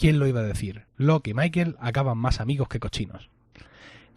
[0.00, 0.86] ¿Quién lo iba a decir?
[0.96, 3.28] Locke y Michael acaban más amigos que cochinos.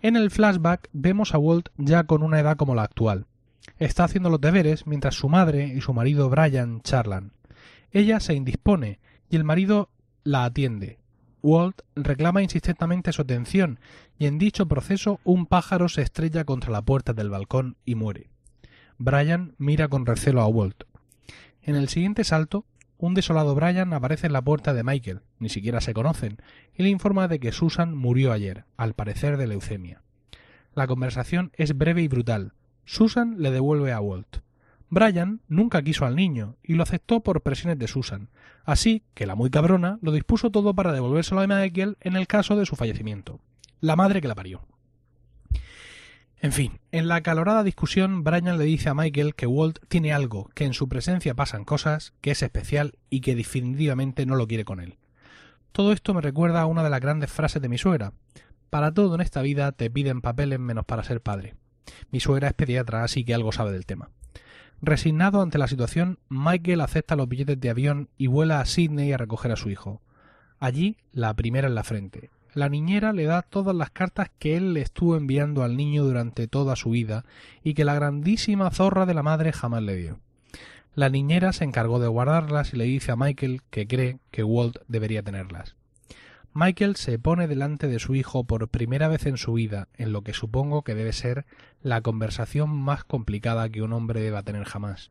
[0.02, 3.26] En el flashback vemos a Walt ya con una edad como la actual.
[3.80, 7.34] Está haciendo los deberes mientras su madre y su marido Brian charlan.
[7.92, 9.90] Ella se indispone y el marido
[10.24, 11.00] la atiende.
[11.42, 13.82] Walt reclama insistentemente su atención
[14.18, 18.30] y en dicho proceso un pájaro se estrella contra la puerta del balcón y muere.
[18.98, 20.86] Brian mira con recelo a Walt.
[21.62, 22.66] En el siguiente salto,
[23.06, 26.38] un desolado Brian aparece en la puerta de Michael, ni siquiera se conocen,
[26.74, 30.02] y le informa de que Susan murió ayer, al parecer de leucemia.
[30.74, 32.54] La conversación es breve y brutal.
[32.86, 34.38] Susan le devuelve a Walt.
[34.90, 38.30] Brian nunca quiso al niño y lo aceptó por presiones de Susan,
[38.64, 42.56] así que la muy cabrona lo dispuso todo para devolvérselo a Michael en el caso
[42.56, 43.42] de su fallecimiento.
[43.82, 44.62] La madre que la parió.
[46.44, 50.50] En fin, en la acalorada discusión, Brian le dice a Michael que Walt tiene algo,
[50.54, 54.66] que en su presencia pasan cosas, que es especial y que definitivamente no lo quiere
[54.66, 54.98] con él.
[55.72, 58.12] Todo esto me recuerda a una de las grandes frases de mi suegra.
[58.70, 61.56] Para todo en esta vida te piden papeles menos para ser padre.
[62.12, 64.10] Mi suegra es pediatra, así que algo sabe del tema.
[64.82, 69.18] Resignado ante la situación, Michael acepta los billetes de avión y vuela a Sydney a
[69.18, 70.02] recoger a su hijo.
[70.60, 74.74] Allí, la primera en la frente, la niñera le da todas las cartas que él
[74.74, 77.26] le estuvo enviando al niño durante toda su vida
[77.64, 80.20] y que la grandísima zorra de la madre jamás le dio.
[80.96, 84.78] La niñera se encargó de guardarlas y le dice a Michael que cree que Walt
[84.88, 85.76] debería tenerlas.
[86.56, 90.22] Michael se pone delante de su hijo por primera vez en su vida, en lo
[90.22, 91.46] que supongo que debe ser
[91.82, 95.10] la conversación más complicada que un hombre deba tener jamás.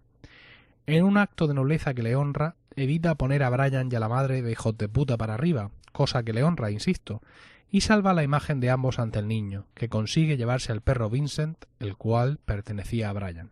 [0.87, 4.09] En un acto de nobleza que le honra, evita poner a Brian y a la
[4.09, 7.23] madre de hijos de puta para arriba, cosa que le honra, insisto,
[7.71, 11.65] y salva la imagen de ambos ante el niño, que consigue llevarse al perro Vincent,
[11.81, 13.51] el cual pertenecía a Brian.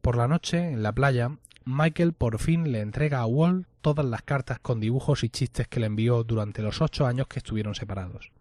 [0.00, 4.22] Por la noche, en la playa, Michael por fin le entrega a Walt todas las
[4.22, 8.32] cartas con dibujos y chistes que le envió durante los ocho años que estuvieron separados.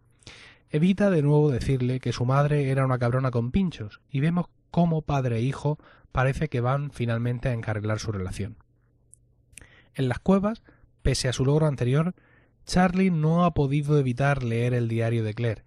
[0.72, 5.02] Evita de nuevo decirle que su madre era una cabrona con pinchos, y vemos cómo
[5.04, 5.78] padre e hijo
[6.12, 8.58] parece que van finalmente a encarrilar su relación.
[9.96, 10.64] En las cuevas,
[11.02, 12.14] pese a su logro anterior,
[12.66, 15.64] Charlie no ha podido evitar leer el diario de Claire,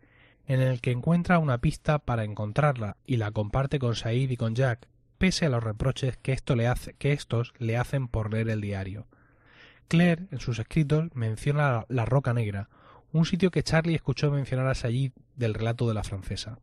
[0.47, 4.55] en el que encuentra una pista para encontrarla y la comparte con Said y con
[4.55, 9.07] Jack, pese a los reproches que, esto le estos le hacen por leer el diario.
[9.89, 12.69] Claire, en sus escritos, menciona la Roca Negra,
[13.13, 16.59] un sitio que Charlie escuchó mencionar a Sayid del relato de la francesa.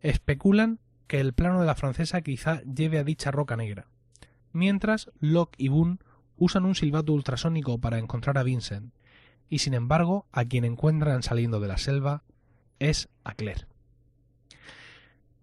[0.00, 3.86] Especulan que el plano de la francesa quizá lleve a dicha roca negra.
[4.52, 5.98] Mientras, Locke y Boone
[6.36, 8.92] usan un silbato ultrasónico para encontrar a Vincent,
[9.48, 12.22] y sin embargo, a quien encuentran saliendo de la selva
[12.78, 13.66] es a Claire.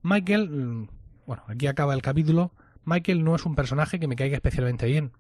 [0.02, 0.88] Michael, mm,
[1.28, 2.52] bueno, aquí acaba el capítulo.
[2.86, 5.12] Michael no es un personaje que me caiga especialmente bien,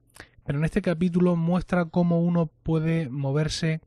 [0.43, 3.82] pero en este capítulo muestra cómo uno puede moverse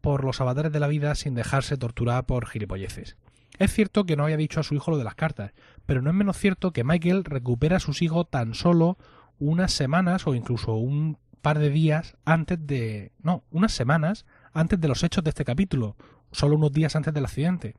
[0.00, 3.16] por los avatares de la vida sin dejarse torturar por gilipolleces.
[3.58, 5.52] Es cierto que no había dicho a su hijo lo de las cartas,
[5.84, 8.96] pero no es menos cierto que Michael recupera a sus hijos tan solo
[9.40, 13.10] unas semanas o incluso un par de días antes de...
[13.22, 15.96] no, unas semanas antes de los hechos de este capítulo,
[16.30, 17.74] solo unos días antes del accidente,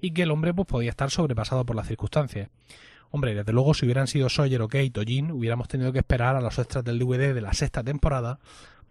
[0.00, 2.50] y que el hombre pues podía estar sobrepasado por las circunstancias.
[3.10, 6.34] Hombre, desde luego si hubieran sido Sawyer o Kate o Jean, hubiéramos tenido que esperar
[6.34, 8.40] a los extras del DVD de la sexta temporada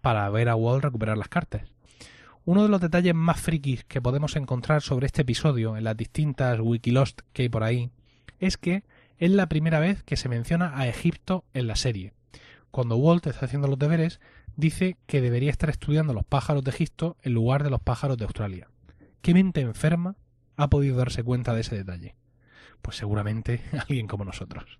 [0.00, 1.62] para ver a Walt recuperar las cartas.
[2.46, 6.58] Uno de los detalles más frikis que podemos encontrar sobre este episodio en las distintas
[6.60, 7.90] Wikilost que hay por ahí
[8.38, 8.82] es que
[9.24, 12.12] es la primera vez que se menciona a Egipto en la serie.
[12.70, 14.20] Cuando Walt está haciendo los deberes,
[14.54, 18.24] dice que debería estar estudiando los pájaros de Egipto en lugar de los pájaros de
[18.24, 18.68] Australia.
[19.22, 20.16] ¿Qué mente enferma
[20.58, 22.16] ha podido darse cuenta de ese detalle?
[22.82, 24.78] Pues seguramente alguien como nosotros.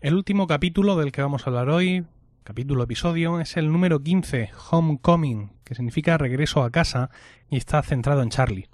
[0.00, 2.06] El último capítulo del que vamos a hablar hoy,
[2.46, 7.10] capítulo episodio, es el número 15, Homecoming, que significa regreso a casa
[7.50, 8.68] y está centrado en Charlie.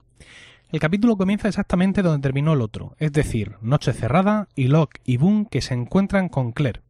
[0.71, 5.17] El capítulo comienza exactamente donde terminó el otro, es decir, noche cerrada y Locke y
[5.17, 6.83] Boone que se encuentran con Claire.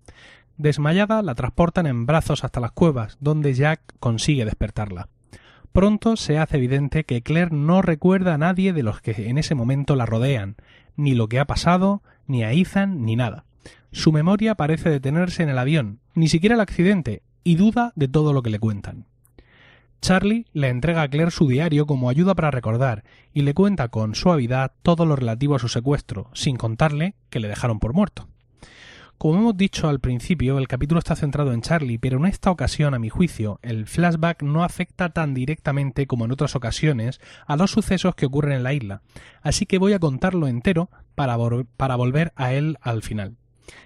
[0.57, 5.09] Desmayada, la transportan en brazos hasta las cuevas, donde Jack consigue despertarla.
[5.71, 9.55] Pronto se hace evidente que Claire no recuerda a nadie de los que en ese
[9.55, 10.57] momento la rodean,
[10.97, 13.45] ni lo que ha pasado, ni a Ethan, ni nada.
[13.93, 18.33] Su memoria parece detenerse en el avión, ni siquiera el accidente, y duda de todo
[18.33, 19.07] lo que le cuentan.
[20.01, 24.17] Charlie le entrega a Claire su diario como ayuda para recordar y le cuenta con
[24.17, 28.29] suavidad todo lo relativo a su secuestro, sin contarle que le dejaron por muerto.
[29.17, 32.93] Como hemos dicho al principio, el capítulo está centrado en Charlie, pero en esta ocasión,
[32.93, 37.71] a mi juicio, el flashback no afecta tan directamente como en otras ocasiones a los
[37.71, 39.03] sucesos que ocurren en la isla,
[39.41, 41.37] así que voy a contarlo entero para,
[41.77, 43.37] para volver a él al final.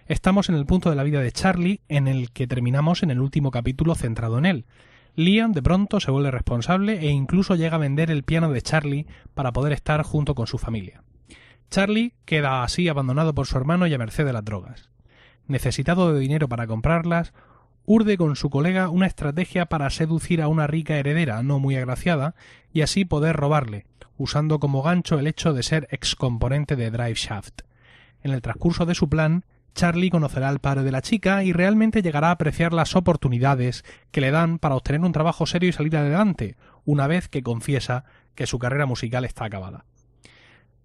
[0.06, 3.20] Estamos en el punto de la vida de Charlie en el que terminamos en el
[3.20, 4.64] último capítulo centrado en él.
[5.14, 9.06] Liam de pronto se vuelve responsable e incluso llega a vender el piano de Charlie
[9.34, 11.02] para poder estar junto con su familia.
[11.70, 14.90] Charlie queda así abandonado por su hermano y a merced de las drogas.
[15.46, 17.32] Necesitado de dinero para comprarlas,
[17.84, 22.34] urde con su colega una estrategia para seducir a una rica heredera no muy agraciada
[22.72, 23.86] y así poder robarle,
[24.18, 27.62] usando como gancho el hecho de ser excomponente de Drive Shaft.
[28.22, 29.44] En el transcurso de su plan,
[29.76, 34.22] Charlie conocerá al padre de la chica y realmente llegará a apreciar las oportunidades que
[34.22, 36.56] le dan para obtener un trabajo serio y salir adelante,
[36.86, 38.04] una vez que confiesa
[38.34, 39.84] que su carrera musical está acabada.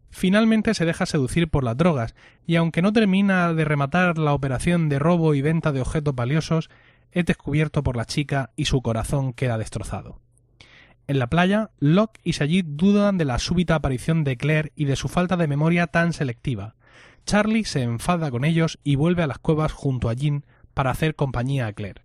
[0.10, 2.16] Finalmente se deja seducir por las drogas,
[2.46, 6.70] y aunque no termina de rematar la operación de robo y venta de objetos valiosos,
[7.12, 10.20] es descubierto por la chica y su corazón queda destrozado.
[11.08, 14.98] En la playa, Locke y Sayid dudan de la súbita aparición de Claire y de
[14.98, 16.76] su falta de memoria tan selectiva.
[17.26, 21.16] Charlie se enfada con ellos y vuelve a las cuevas junto a Jean para hacer
[21.16, 22.04] compañía a Claire.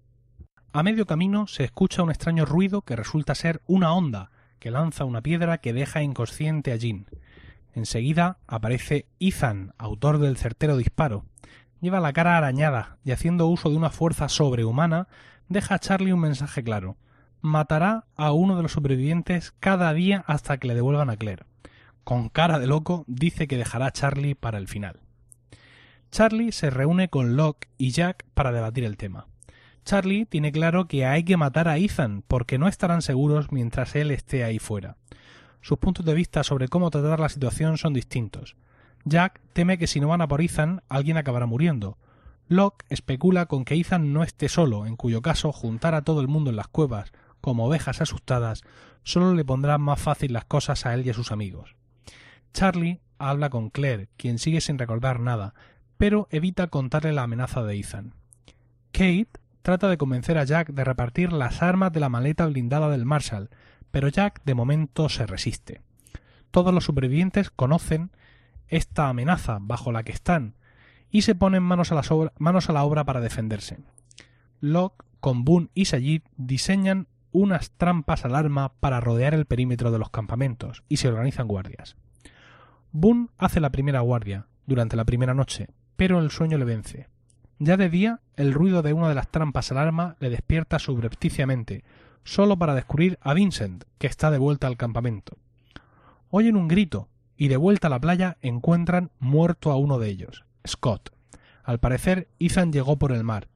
[0.72, 5.04] A medio camino se escucha un extraño ruido que resulta ser una onda que lanza
[5.04, 7.06] una piedra que deja inconsciente a Jean.
[7.74, 11.24] Enseguida aparece Ethan, autor del certero disparo.
[11.80, 15.08] Lleva la cara arañada y haciendo uso de una fuerza sobrehumana,
[15.48, 16.96] deja a Charlie un mensaje claro.
[17.42, 21.44] Matará a uno de los sobrevivientes cada día hasta que le devuelvan a Claire.
[22.02, 25.05] Con cara de loco dice que dejará a Charlie para el final.
[26.10, 29.26] Charlie se reúne con Locke y Jack para debatir el tema.
[29.84, 34.10] Charlie tiene claro que hay que matar a Ethan porque no estarán seguros mientras él
[34.10, 34.96] esté ahí fuera.
[35.60, 38.56] Sus puntos de vista sobre cómo tratar la situación son distintos.
[39.04, 41.98] Jack teme que si no van a por Ethan, alguien acabará muriendo.
[42.48, 46.28] Locke especula con que Ethan no esté solo, en cuyo caso juntar a todo el
[46.28, 48.62] mundo en las cuevas, como ovejas asustadas,
[49.04, 51.76] solo le pondrá más fácil las cosas a él y a sus amigos.
[52.52, 55.54] Charlie habla con Claire, quien sigue sin recordar nada,
[55.96, 58.14] pero evita contarle la amenaza de Ethan.
[58.92, 59.28] Kate
[59.62, 63.50] trata de convencer a Jack de repartir las armas de la maleta blindada del Marshall,
[63.90, 65.82] pero Jack de momento se resiste.
[66.50, 68.10] Todos los supervivientes conocen
[68.68, 70.54] esta amenaza bajo la que están
[71.10, 73.78] y se ponen manos a, la obra para defenderse.
[74.60, 80.10] Locke, con Boone y Sayid diseñan unas trampas alarma para rodear el perímetro de los
[80.10, 81.96] campamentos y se organizan guardias.
[82.92, 87.08] Boone hace la primera guardia durante la primera noche, pero el sueño le vence.
[87.58, 91.84] Ya de día, el ruido de una de las trampas alarma le despierta subrepticiamente,
[92.22, 95.38] solo para descubrir a Vincent, que está de vuelta al campamento.
[96.30, 100.44] Oyen un grito, y de vuelta a la playa encuentran muerto a uno de ellos,
[100.66, 101.12] Scott.
[101.62, 103.48] Al parecer, Ethan llegó por el mar.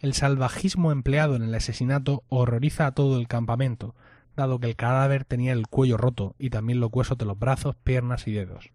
[0.00, 3.94] El salvajismo empleado en el asesinato horroriza a todo el campamento,
[4.36, 7.74] dado que el cadáver tenía el cuello roto y también los huesos de los brazos,
[7.82, 8.70] piernas y dedos.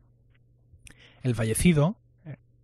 [1.22, 1.96] El fallecido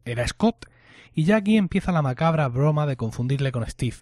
[0.05, 0.65] era Scott,
[1.13, 3.97] y ya aquí empieza la macabra broma de confundirle con Steve.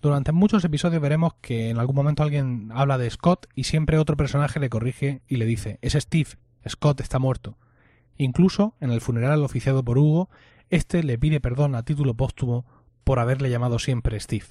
[0.00, 4.16] Durante muchos episodios veremos que en algún momento alguien habla de Scott y siempre otro
[4.16, 6.30] personaje le corrige y le dice es Steve,
[6.68, 7.56] Scott está muerto.
[8.16, 10.28] Incluso en el funeral oficiado por Hugo,
[10.70, 12.66] este le pide perdón a título póstumo
[13.04, 14.46] por haberle llamado siempre Steve.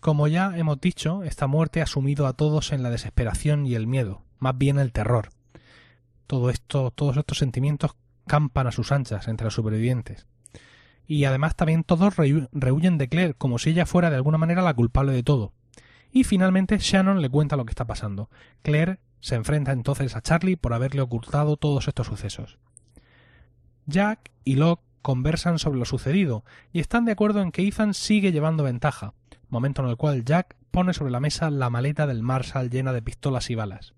[0.00, 3.86] Como ya hemos dicho, esta muerte ha sumido a todos en la desesperación y el
[3.86, 5.28] miedo, más bien el terror.
[6.26, 7.94] Todo esto, todos estos sentimientos
[8.26, 10.26] campan a sus anchas entre los supervivientes
[11.06, 14.74] y además también todos rehuyen de Claire como si ella fuera de alguna manera la
[14.74, 15.52] culpable de todo.
[16.10, 18.30] Y finalmente Shannon le cuenta lo que está pasando.
[18.62, 22.58] Claire se enfrenta entonces a Charlie por haberle ocultado todos estos sucesos.
[23.86, 28.32] Jack y Locke conversan sobre lo sucedido y están de acuerdo en que Ethan sigue
[28.32, 29.14] llevando ventaja,
[29.48, 33.02] momento en el cual Jack pone sobre la mesa la maleta del Marshall llena de
[33.02, 33.94] pistolas y balas.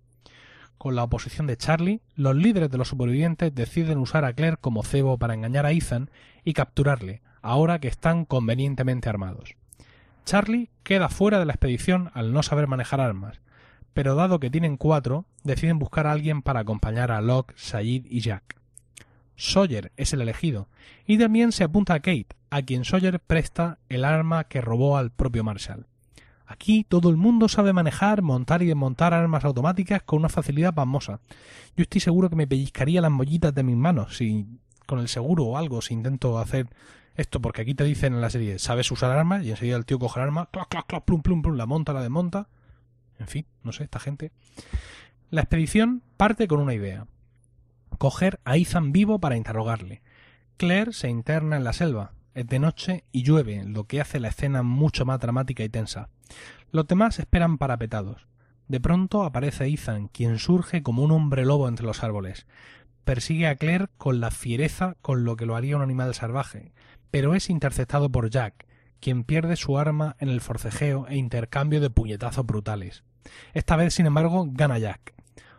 [0.84, 4.82] Con la oposición de Charlie, los líderes de los supervivientes deciden usar a Claire como
[4.82, 6.10] cebo para engañar a Ethan
[6.44, 9.56] y capturarle, ahora que están convenientemente armados.
[10.26, 13.40] Charlie queda fuera de la expedición al no saber manejar armas,
[13.94, 18.20] pero dado que tienen cuatro, deciden buscar a alguien para acompañar a Locke, Sayid y
[18.20, 18.60] Jack.
[19.36, 20.68] Sawyer es el elegido,
[21.06, 25.10] y también se apunta a Kate, a quien Sawyer presta el arma que robó al
[25.10, 25.86] propio Marshall.
[26.54, 31.18] Aquí todo el mundo sabe manejar, montar y desmontar armas automáticas con una facilidad pasmosa.
[31.76, 34.46] Yo estoy seguro que me pellizcaría las mollitas de mis manos si
[34.86, 36.68] con el seguro o algo si intento hacer
[37.16, 39.98] esto, porque aquí te dicen en la serie, sabes usar armas y enseguida el tío
[39.98, 42.46] coge el arma, clac, clac, clac, plum, plum, plum, la monta, la desmonta.
[43.18, 44.30] En fin, no sé, esta gente.
[45.30, 47.08] La expedición parte con una idea.
[47.98, 50.02] Coger a Ethan vivo para interrogarle.
[50.56, 54.28] Claire se interna en la selva, es de noche y llueve, lo que hace la
[54.28, 56.10] escena mucho más dramática y tensa.
[56.70, 58.26] Los demás esperan parapetados.
[58.68, 62.46] De pronto aparece Ethan, quien surge como un hombre lobo entre los árboles.
[63.04, 66.72] Persigue a Claire con la fiereza con lo que lo haría un animal salvaje,
[67.10, 68.66] pero es interceptado por Jack,
[69.00, 73.04] quien pierde su arma en el forcejeo e intercambio de puñetazos brutales.
[73.52, 75.14] Esta vez, sin embargo, gana Jack.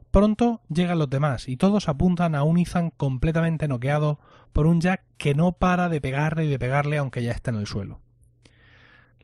[0.09, 4.20] Pronto llegan los demás y todos apuntan a un Ethan completamente noqueado
[4.53, 7.57] por un Jack que no para de pegarle y de pegarle aunque ya está en
[7.57, 7.99] el suelo.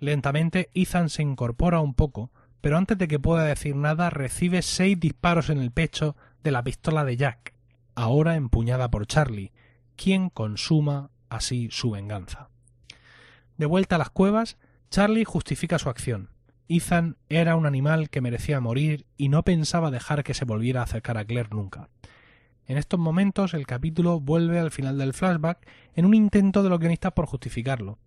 [0.02, 4.99] Lentamente Ethan se incorpora un poco, pero antes de que pueda decir nada recibe seis
[4.99, 7.54] disparos en el pecho de la pistola de Jack,
[7.93, 9.52] ahora empuñada por Charlie,
[9.95, 12.49] quien consuma así su venganza.
[13.58, 14.58] De vuelta a las cuevas,
[14.89, 16.32] Charlie justifica su acción.
[16.68, 20.86] Ethan era un animal que merecía morir y no pensaba dejar que se volviera a
[20.86, 21.89] acercar a Claire nunca.
[22.66, 25.60] En estos momentos el capítulo vuelve al final del flashback
[25.93, 27.99] en un intento de los guionistas por justificarlo.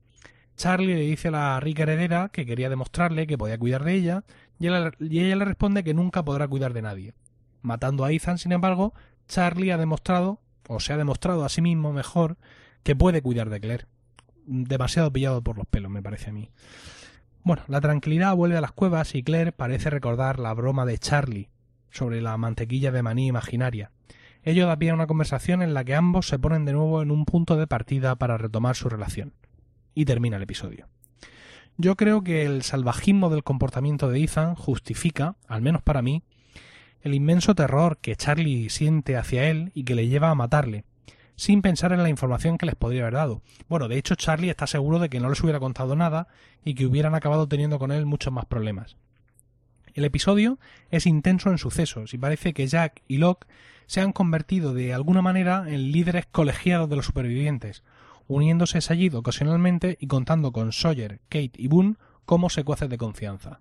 [0.56, 4.24] Charlie le dice a la rica heredera que quería demostrarle que podía cuidar de ella
[4.58, 7.14] y ella, le responde que nunca podrá cuidar de nadie.
[7.62, 8.94] Matando a Ethan, sin embargo,
[9.26, 12.36] Charlie ha demostrado, o se ha demostrado a sí mismo mejor,
[12.82, 13.86] que puede cuidar de Claire.
[14.46, 16.50] Demasiado pillado por los pelos, me parece a mí.
[17.42, 21.50] Bueno, la tranquilidad vuelve a las cuevas y Claire parece recordar la broma de Charlie
[21.90, 23.90] sobre la mantequilla de maní imaginaria.
[24.42, 27.10] Ello da pie a una conversación en la que ambos se ponen de nuevo en
[27.10, 29.32] un punto de partida para retomar su relación.
[29.94, 30.88] Y termina el episodio.
[31.76, 36.22] Yo creo que el salvajismo del comportamiento de Ethan justifica, al menos para mí,
[37.02, 40.84] el inmenso terror que Charlie siente hacia él y que le lleva a matarle,
[41.36, 43.42] sin pensar en la información que les podría haber dado.
[43.68, 46.28] Bueno, de hecho Charlie está seguro de que no les hubiera contado nada
[46.64, 48.96] y que hubieran acabado teniendo con él muchos más problemas.
[49.94, 50.58] El episodio
[50.90, 53.46] es intenso en sucesos y parece que Jack y Locke
[53.86, 57.82] se han convertido de alguna manera en líderes colegiados de los supervivientes,
[58.28, 63.60] uniéndose Sayid ocasionalmente y contando con Sawyer, Kate y Boone como secuaces de confianza.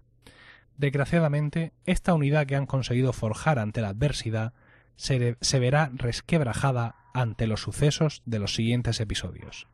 [0.78, 4.53] Desgraciadamente, esta unidad que han conseguido forjar ante la adversidad
[4.95, 9.68] se, verá resquebrajada ante los sucesos de los siguientes episodios.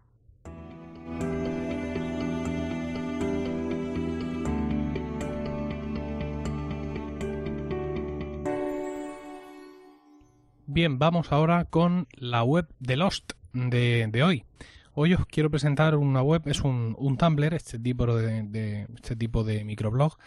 [10.66, 14.46] Bien, vamos ahora con la web de Lost de hoy.
[15.02, 19.64] Hoy os quiero presentar una web, es un, Tumblr, este tipo de, este tipo de
[19.64, 20.18] microblog.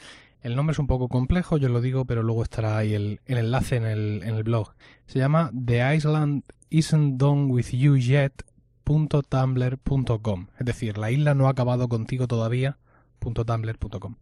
[0.41, 3.77] El nombre es un poco complejo, yo lo digo, pero luego estará ahí el, enlace
[3.77, 4.73] en el, en el, blog.
[5.05, 10.47] Se llama The Island Isn't Done With You Yet.tumblr.com.
[10.59, 12.79] Es decir, la isla no ha acabado contigo todavía.
[13.19, 14.15] .tumblr.com.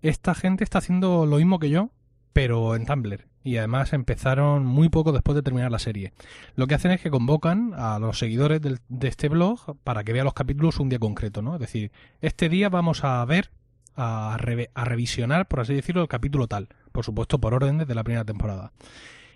[0.00, 1.90] Esta gente está haciendo lo mismo que yo,
[2.32, 3.26] pero en Tumblr.
[3.44, 6.14] Y además empezaron muy poco después de terminar la serie.
[6.56, 10.24] Lo que hacen es que convocan a los seguidores de este blog para que vean
[10.24, 11.54] los capítulos un día concreto, ¿no?
[11.54, 11.92] Es decir,
[12.22, 13.50] este día vamos a ver,
[13.96, 16.68] a, revisionar, por así decirlo, el capítulo tal.
[16.90, 18.72] Por supuesto, por orden desde la primera temporada.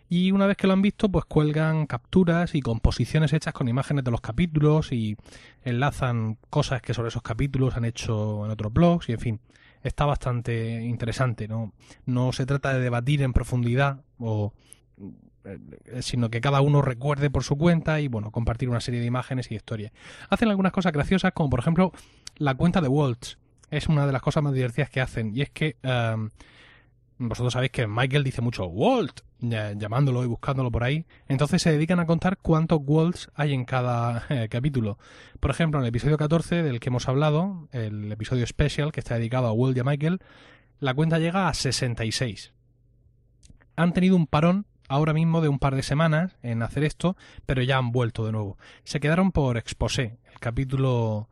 [0.09, 4.05] Y una vez que lo han visto, pues cuelgan capturas y composiciones hechas con imágenes
[4.05, 5.19] de los capítulos y
[5.65, 9.41] enlazan cosas que sobre esos capítulos han hecho en otros blogs y en fin
[9.83, 11.49] está bastante interesante.
[11.49, 11.72] No,
[12.07, 14.53] no se trata de debatir en profundidad o
[15.45, 19.07] eh, sino que cada uno recuerde por su cuenta y bueno, compartir una serie de
[19.07, 19.93] imágenes y historias.
[20.29, 21.93] Hacen algunas cosas graciosas, como por ejemplo
[22.37, 23.39] la cuenta de Waltz.
[23.70, 25.35] Es una de las cosas más divertidas que hacen.
[25.35, 26.31] Y es que um,
[27.19, 31.05] vosotros sabéis que Michael dice mucho Walt, llamándolo y buscándolo por ahí.
[31.27, 34.99] Entonces se dedican a contar cuántos Waltz hay en cada eh, capítulo.
[35.41, 39.16] Por ejemplo, en el episodio 14 del que hemos hablado, el episodio especial que está
[39.16, 40.21] dedicado a Walt y a Michael,
[40.81, 42.53] la cuenta llega a 66.
[43.77, 47.16] Han tenido un parón ahora mismo de un par de semanas en hacer esto,
[47.47, 48.59] pero ya han vuelto de nuevo.
[48.85, 51.29] Se quedaron por Exposé, el capítulo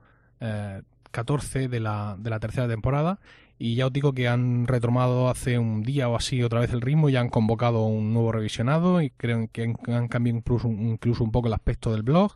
[1.10, 3.20] 14 eh, de la, de la tercera temporada,
[3.58, 6.82] y ya os digo que han retomado hace un día o así otra vez el
[6.82, 11.32] ritmo y han convocado un nuevo revisionado y creo que han, cambiado incluso, incluso, un
[11.32, 12.32] poco el aspecto del blog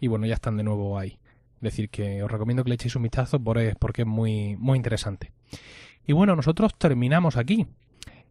[0.00, 1.18] y bueno, ya están de nuevo ahí.
[1.56, 5.32] Es decir, que os recomiendo que le echéis un vistazo porque es muy, muy interesante.
[6.06, 7.66] Y bueno, nosotros terminamos aquí.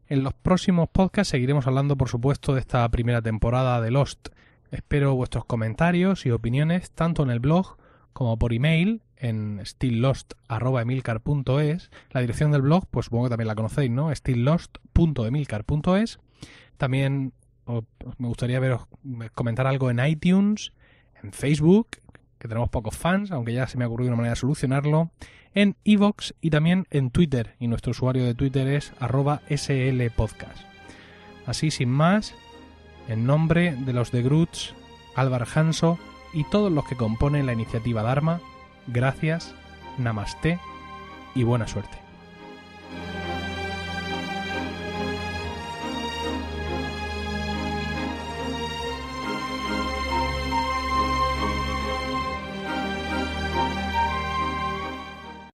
[0.08, 4.30] En los próximos podcasts seguiremos hablando, por supuesto, de esta primera temporada de Lost.
[4.72, 7.78] Espero vuestros comentarios y opiniones tanto en el blog
[8.12, 11.92] como por email en stilllost.emilcar.es.
[12.12, 14.14] La dirección del blog, pues supongo que también la conocéis, ¿no?
[14.14, 16.20] stilllost.emilcar.es.
[16.78, 17.34] También
[18.18, 18.88] me gustaría veros
[19.34, 20.74] comentar algo en iTunes,
[21.22, 21.88] en Facebook,
[22.40, 25.12] que tenemos pocos fans, aunque ya se me ha ocurrido una manera de solucionarlo,
[25.54, 27.56] en Evox y también en Twitter.
[27.60, 30.64] Y nuestro usuario de Twitter es arroba slpodcast.
[31.46, 32.34] Así, sin más,
[33.08, 34.74] en nombre de los de Groots,
[35.16, 36.00] Álvaro Hanso
[36.34, 38.42] y todos los que componen la iniciativa Dharma,
[38.88, 39.54] gracias,
[39.98, 40.60] namaste
[41.36, 42.01] y buena suerte.